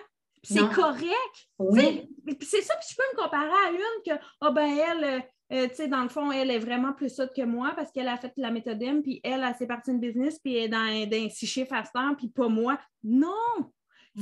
C'est 0.45 0.69
correct. 0.73 1.49
Oui. 1.59 2.09
C'est 2.41 2.63
ça, 2.63 2.75
puis 2.77 2.89
je 2.91 2.97
peux 2.97 3.17
me 3.17 3.23
comparer 3.23 3.51
à 3.67 3.71
une 3.71 4.03
que, 4.05 4.25
ah 4.41 4.49
oh, 4.49 4.53
ben 4.53 4.77
elle, 4.77 5.05
euh, 5.05 5.21
euh, 5.53 5.69
tu 5.69 5.75
sais, 5.75 5.89
dans 5.89 6.03
le 6.03 6.09
fond, 6.09 6.33
elle 6.33 6.51
est 6.51 6.59
vraiment 6.59 6.93
plus 6.93 7.15
sotte 7.15 7.35
que 7.35 7.43
moi 7.43 7.73
parce 7.77 7.93
qu'elle 7.93 8.09
a 8.09 8.17
fait 8.17 8.33
la 8.37 8.51
méthode 8.51 8.83
M, 8.83 9.03
puis 9.03 9.21
elle, 9.23 9.45
elle 9.47 9.55
s'est 9.55 9.67
partie 9.67 9.91
une 9.91 10.01
business, 10.01 10.39
puis 10.39 10.57
elle 10.57 10.65
est 10.65 10.69
dans, 10.69 11.09
dans 11.11 11.31
six 11.31 11.47
chiffres 11.47 11.75
à 11.75 11.85
puis 12.17 12.29
pas 12.29 12.49
moi. 12.49 12.79
Non! 13.05 13.71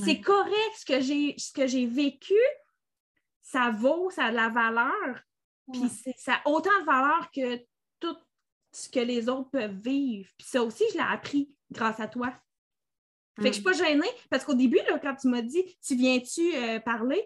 C'est 0.04 0.20
correct 0.20 0.74
ce 0.76 1.52
que 1.52 1.66
j'ai 1.66 1.86
vécu, 1.86 2.34
ça 3.50 3.70
vaut, 3.70 4.10
ça 4.10 4.26
a 4.26 4.30
de 4.30 4.36
la 4.36 4.48
valeur. 4.48 5.20
Puis 5.72 5.82
ça 6.16 6.34
a 6.34 6.48
autant 6.48 6.78
de 6.80 6.86
valeur 6.86 7.30
que 7.32 7.56
tout 7.98 8.16
ce 8.72 8.88
que 8.88 9.00
les 9.00 9.28
autres 9.28 9.50
peuvent 9.50 9.76
vivre. 9.76 10.28
Puis 10.38 10.46
ça 10.46 10.62
aussi, 10.62 10.84
je 10.92 10.94
l'ai 10.94 11.04
appris 11.04 11.50
grâce 11.70 11.98
à 11.98 12.06
toi. 12.06 12.32
Fait 13.36 13.44
que 13.44 13.48
je 13.48 13.54
suis 13.54 13.62
pas 13.62 13.72
gênée 13.72 14.10
parce 14.28 14.44
qu'au 14.44 14.54
début, 14.54 14.78
là, 14.88 14.98
quand 14.98 15.16
tu 15.16 15.28
m'as 15.28 15.42
dit 15.42 15.64
Tu 15.84 15.96
viens-tu 15.96 16.54
euh, 16.54 16.80
parler? 16.80 17.22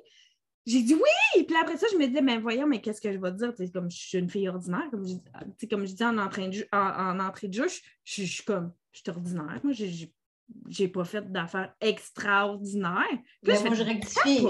J'ai 0.65 0.83
dit 0.83 0.95
oui! 0.95 1.45
Puis 1.45 1.57
après 1.57 1.77
ça, 1.77 1.87
je 1.93 1.99
me 1.99 2.07
disais, 2.07 2.23
mais 2.23 2.39
voyons, 2.39 2.67
mais 2.67 2.81
qu'est-ce 2.81 3.01
que 3.01 3.13
je 3.13 3.19
vais 3.19 3.31
te 3.31 3.37
dire? 3.37 3.73
comme 3.73 3.91
je 3.91 3.97
suis 3.97 4.19
une 4.19 4.31
fille 4.31 4.49
ordinaire, 4.49 4.89
comme 4.91 5.07
je, 5.07 5.67
comme 5.67 5.85
je 5.85 5.93
dis 5.93 6.05
en, 6.05 6.17
entrée 6.17 6.49
de 6.49 6.53
jeu, 6.53 6.67
en, 6.73 7.21
entrée 7.21 7.49
de 7.49 7.55
jeu, 7.55 7.67
je, 8.05 8.25
suis 8.25 8.45
comme, 8.45 8.73
je 8.93 9.01
suis 9.01 9.11
ordinaire. 9.11 9.61
Moi, 9.63 9.75
j'ai 10.69 10.89
pas 10.89 11.05
fait 11.05 11.31
d'affaires 11.31 11.75
extraordinaires. 11.83 13.19
Puis 13.43 13.53
moi, 13.63 13.75
je 13.75 13.83
rectifie. 13.83 14.47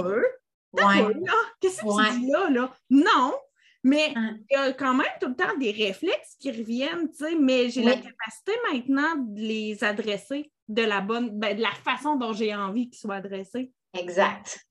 Qu'est-ce 1.61 1.81
que 1.83 2.13
tu 2.13 2.21
dis 2.21 2.31
là, 2.31 2.51
là? 2.51 2.75
Non! 2.91 3.35
Mais 3.83 4.15
hein. 4.17 4.37
il 4.51 4.55
y 4.55 4.57
a 4.57 4.73
quand 4.73 4.95
même 4.95 5.07
tout 5.21 5.29
le 5.29 5.37
temps 5.37 5.57
des 5.59 5.71
réflexes 5.71 6.37
qui 6.41 6.51
reviennent, 6.51 7.11
tu 7.11 7.19
sais, 7.19 7.35
mais 7.35 7.69
j'ai 7.69 7.83
la 7.83 7.97
capacité 7.97 8.53
maintenant 8.73 9.15
de 9.17 9.41
les 9.41 9.85
adresser 9.85 10.51
de 10.69 10.83
la 10.83 11.03
bonne, 11.03 11.39
ben, 11.39 11.55
de 11.55 11.61
la 11.61 11.73
façon 11.73 12.17
dont 12.17 12.33
j'ai 12.33 12.55
envie 12.55 12.89
qu'ils 12.89 12.99
soient 12.99 13.17
adressés. 13.17 13.71
Exact. 13.93 14.67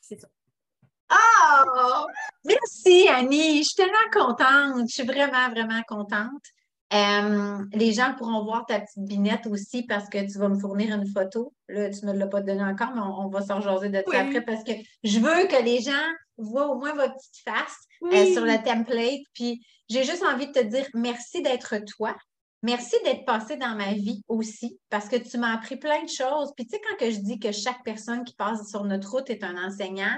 C'est 0.00 0.20
ça. 0.20 0.28
Oh! 1.10 2.06
Merci, 2.44 3.08
Annie. 3.08 3.58
Je 3.58 3.68
suis 3.68 3.74
tellement 3.74 4.10
contente. 4.12 4.86
Je 4.88 4.94
suis 4.94 5.06
vraiment, 5.06 5.48
vraiment 5.50 5.82
contente. 5.88 6.44
Euh, 6.94 7.58
les 7.74 7.92
gens 7.92 8.14
pourront 8.16 8.42
voir 8.44 8.64
ta 8.64 8.80
petite 8.80 9.04
binette 9.04 9.46
aussi 9.46 9.82
parce 9.82 10.08
que 10.08 10.30
tu 10.30 10.38
vas 10.38 10.48
me 10.48 10.58
fournir 10.58 10.94
une 10.94 11.06
photo. 11.06 11.52
Là, 11.68 11.90
tu 11.90 12.06
ne 12.06 12.12
me 12.12 12.18
l'as 12.18 12.26
pas 12.26 12.40
donnée 12.40 12.62
encore, 12.62 12.92
mais 12.94 13.02
on, 13.02 13.28
va 13.28 13.42
s'en 13.42 13.60
jaser 13.60 13.90
de 13.90 14.02
ça 14.10 14.20
après 14.20 14.40
parce 14.40 14.64
que 14.64 14.72
je 15.04 15.18
veux 15.18 15.46
que 15.48 15.62
les 15.62 15.82
gens 15.82 15.92
voient 16.38 16.68
au 16.68 16.78
moins 16.78 16.94
votre 16.94 17.14
petite 17.14 17.44
face 17.44 17.76
euh, 18.04 18.32
sur 18.32 18.42
le 18.42 18.62
template. 18.64 19.20
Puis 19.34 19.62
j'ai 19.90 20.04
juste 20.04 20.22
envie 20.22 20.46
de 20.46 20.52
te 20.52 20.64
dire 20.64 20.86
merci 20.94 21.42
d'être 21.42 21.76
toi. 21.96 22.16
Merci 22.62 22.96
d'être 23.04 23.24
passé 23.24 23.56
dans 23.56 23.76
ma 23.76 23.92
vie 23.92 24.22
aussi 24.26 24.80
parce 24.88 25.08
que 25.08 25.16
tu 25.16 25.36
m'as 25.36 25.54
appris 25.54 25.76
plein 25.76 26.02
de 26.02 26.08
choses. 26.08 26.52
Puis 26.56 26.66
tu 26.66 26.74
sais, 26.74 26.80
quand 26.88 26.96
que 27.04 27.10
je 27.10 27.20
dis 27.20 27.38
que 27.38 27.52
chaque 27.52 27.84
personne 27.84 28.24
qui 28.24 28.34
passe 28.34 28.68
sur 28.68 28.84
notre 28.84 29.10
route 29.10 29.28
est 29.30 29.44
un 29.44 29.62
enseignant, 29.62 30.16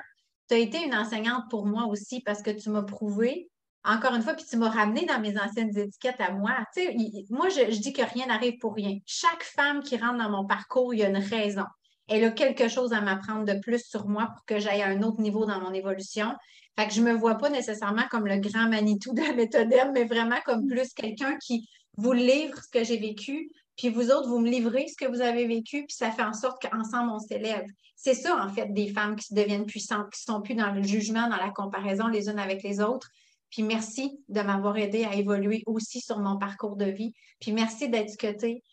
tu 0.48 0.54
as 0.54 0.58
été 0.58 0.84
une 0.84 0.94
enseignante 0.94 1.50
pour 1.50 1.66
moi 1.66 1.86
aussi 1.86 2.20
parce 2.20 2.42
que 2.42 2.50
tu 2.50 2.70
m'as 2.70 2.82
prouvé 2.82 3.50
encore 3.84 4.14
une 4.14 4.22
fois, 4.22 4.34
puis 4.34 4.44
tu 4.48 4.56
m'as 4.56 4.68
ramené 4.68 5.06
dans 5.06 5.20
mes 5.20 5.38
anciennes 5.38 5.76
étiquettes 5.76 6.20
à 6.20 6.32
moi. 6.32 6.50
Tu 6.74 6.82
sais, 6.82 6.96
moi, 7.30 7.48
je, 7.48 7.78
dis 7.78 7.92
que 7.92 8.02
rien 8.02 8.26
n'arrive 8.26 8.58
pour 8.58 8.74
rien. 8.74 8.98
Chaque 9.06 9.42
femme 9.42 9.82
qui 9.82 9.96
rentre 9.96 10.18
dans 10.18 10.30
mon 10.30 10.46
parcours, 10.46 10.92
il 10.92 11.00
y 11.00 11.02
a 11.02 11.08
une 11.08 11.16
raison. 11.16 11.64
Elle 12.08 12.24
a 12.24 12.30
quelque 12.30 12.68
chose 12.68 12.92
à 12.92 13.00
m'apprendre 13.00 13.44
de 13.44 13.58
plus 13.60 13.84
sur 13.84 14.06
moi 14.06 14.28
pour 14.34 14.44
que 14.44 14.58
j'aille 14.58 14.82
à 14.82 14.88
un 14.88 15.02
autre 15.02 15.20
niveau 15.20 15.46
dans 15.46 15.60
mon 15.60 15.72
évolution. 15.72 16.34
Fait 16.78 16.88
que 16.88 16.92
je 16.92 17.00
ne 17.00 17.12
me 17.12 17.16
vois 17.16 17.36
pas 17.36 17.48
nécessairement 17.48 18.04
comme 18.10 18.26
le 18.26 18.36
grand 18.36 18.68
Manitou 18.68 19.14
de 19.14 19.22
la 19.22 19.32
méthode 19.32 19.68
mais 19.94 20.04
vraiment 20.04 20.40
comme 20.44 20.66
plus 20.66 20.92
quelqu'un 20.92 21.36
qui 21.38 21.68
vous 21.96 22.12
livre 22.12 22.58
ce 22.62 22.68
que 22.68 22.84
j'ai 22.84 22.98
vécu, 22.98 23.50
puis 23.76 23.88
vous 23.88 24.10
autres, 24.10 24.28
vous 24.28 24.40
me 24.40 24.50
livrez 24.50 24.86
ce 24.88 24.96
que 24.96 25.10
vous 25.10 25.22
avez 25.22 25.46
vécu, 25.46 25.86
puis 25.86 25.96
ça 25.96 26.10
fait 26.10 26.22
en 26.22 26.34
sorte 26.34 26.60
qu'ensemble, 26.60 27.10
on 27.12 27.18
s'élève. 27.18 27.64
C'est 27.96 28.14
ça, 28.14 28.36
en 28.42 28.48
fait, 28.48 28.72
des 28.72 28.88
femmes 28.88 29.16
qui 29.16 29.32
deviennent 29.34 29.66
puissantes, 29.66 30.10
qui 30.10 30.20
ne 30.28 30.34
sont 30.34 30.42
plus 30.42 30.54
dans 30.54 30.70
le 30.70 30.82
jugement, 30.82 31.28
dans 31.28 31.36
la 31.36 31.50
comparaison 31.50 32.06
les 32.06 32.28
unes 32.28 32.38
avec 32.38 32.62
les 32.62 32.80
autres, 32.80 33.08
puis 33.50 33.62
merci 33.64 34.22
de 34.28 34.40
m'avoir 34.40 34.76
aidé 34.78 35.04
à 35.04 35.14
évoluer 35.14 35.62
aussi 35.66 36.00
sur 36.00 36.20
mon 36.20 36.38
parcours 36.38 36.76
de 36.76 36.84
vie. 36.84 37.12
Puis 37.40 37.52
merci 37.52 37.88
d'être 37.88 38.16
que 38.16 38.32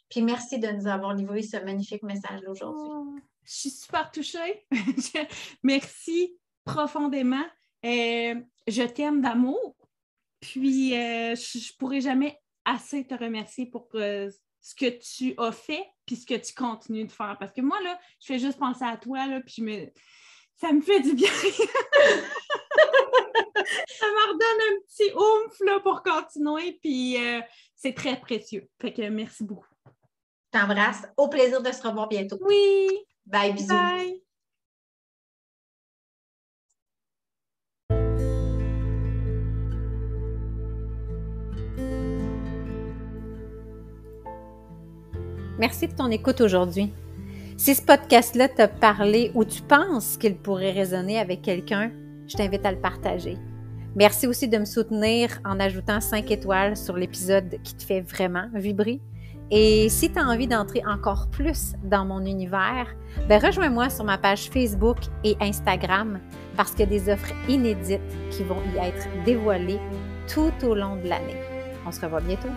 Puis 0.09 0.21
merci 0.21 0.59
de 0.59 0.67
nous 0.67 0.87
avoir 0.87 1.13
livré 1.15 1.41
ce 1.41 1.57
magnifique 1.57 2.03
message 2.03 2.41
aujourd'hui. 2.47 2.89
Oh, 2.89 3.15
je 3.43 3.53
suis 3.53 3.69
super 3.71 4.11
touchée. 4.11 4.67
merci 5.63 6.37
profondément. 6.63 7.45
Euh, 7.85 8.35
je 8.67 8.83
t'aime 8.83 9.21
d'amour. 9.21 9.75
Puis 10.39 10.93
euh, 10.93 11.35
je 11.35 11.57
ne 11.57 11.77
pourrai 11.79 12.01
jamais 12.01 12.39
assez 12.63 13.07
te 13.07 13.15
remercier 13.15 13.65
pour 13.65 13.87
euh, 13.95 14.29
ce 14.61 14.75
que 14.75 14.99
tu 14.99 15.33
as 15.39 15.51
fait 15.51 15.83
puis 16.05 16.17
ce 16.17 16.25
que 16.27 16.35
tu 16.35 16.53
continues 16.53 17.05
de 17.05 17.11
faire. 17.11 17.35
Parce 17.39 17.51
que 17.51 17.61
moi, 17.61 17.81
là, 17.81 17.99
je 18.19 18.27
fais 18.27 18.39
juste 18.39 18.59
penser 18.59 18.85
à 18.85 18.97
toi, 18.97 19.25
là, 19.25 19.41
puis 19.41 19.63
ça 20.55 20.71
me 20.71 20.81
fait 20.81 20.99
du 20.99 21.13
bien. 21.15 21.31
ça 23.87 24.05
me 24.07 24.33
redonne 24.33 24.61
un 24.69 24.79
petit 24.81 25.11
oomph 25.15 25.59
là, 25.65 25.79
pour 25.79 26.03
continuer, 26.03 26.79
puis 26.81 27.17
euh, 27.17 27.41
c'est 27.75 27.93
très 27.93 28.19
précieux. 28.19 28.67
Fait 28.81 28.93
que 28.93 29.07
merci 29.09 29.43
beaucoup. 29.43 29.67
T'embrasse. 30.51 31.03
Au 31.17 31.27
plaisir 31.27 31.61
de 31.61 31.71
se 31.71 31.81
revoir 31.85 32.07
bientôt. 32.07 32.37
Oui. 32.41 32.89
Bye, 33.25 33.53
bisous. 33.53 33.67
Bye. 33.67 34.21
Merci 45.59 45.87
de 45.87 45.93
ton 45.93 46.11
écoute 46.11 46.39
aujourd'hui. 46.41 46.93
Si 47.57 47.73
ce 47.73 47.81
podcast-là 47.81 48.47
t'a 48.47 48.67
parlé 48.67 49.31
ou 49.33 49.43
tu 49.43 49.63
penses 49.63 50.17
qu'il 50.17 50.37
pourrait 50.37 50.71
résonner 50.71 51.17
avec 51.17 51.41
quelqu'un, 51.41 51.91
je 52.27 52.37
t'invite 52.37 52.65
à 52.65 52.71
le 52.71 52.79
partager. 52.79 53.37
Merci 53.97 54.27
aussi 54.27 54.47
de 54.47 54.59
me 54.59 54.65
soutenir 54.65 55.39
en 55.43 55.59
ajoutant 55.59 55.99
5 55.99 56.29
étoiles 56.29 56.77
sur 56.77 56.95
l'épisode 56.95 57.57
qui 57.63 57.73
te 57.73 57.81
fait 57.81 58.01
vraiment 58.01 58.45
vibrer. 58.53 59.01
Et 59.49 59.89
si 59.89 60.11
tu 60.11 60.19
as 60.19 60.23
envie 60.23 60.45
d'entrer 60.45 60.83
encore 60.85 61.29
plus 61.31 61.73
dans 61.83 62.05
mon 62.05 62.23
univers, 62.23 62.95
ben 63.27 63.43
rejoins-moi 63.43 63.89
sur 63.89 64.03
ma 64.03 64.19
page 64.19 64.51
Facebook 64.51 64.97
et 65.23 65.35
Instagram 65.41 66.19
parce 66.55 66.71
qu'il 66.71 66.81
y 66.81 66.83
a 66.83 66.85
des 66.85 67.11
offres 67.11 67.33
inédites 67.49 68.01
qui 68.29 68.43
vont 68.43 68.61
y 68.75 68.77
être 68.77 69.07
dévoilées 69.25 69.79
tout 70.31 70.53
au 70.63 70.75
long 70.75 70.97
de 70.97 71.09
l'année. 71.09 71.41
On 71.87 71.91
se 71.91 71.99
revoit 72.01 72.21
bientôt. 72.21 72.49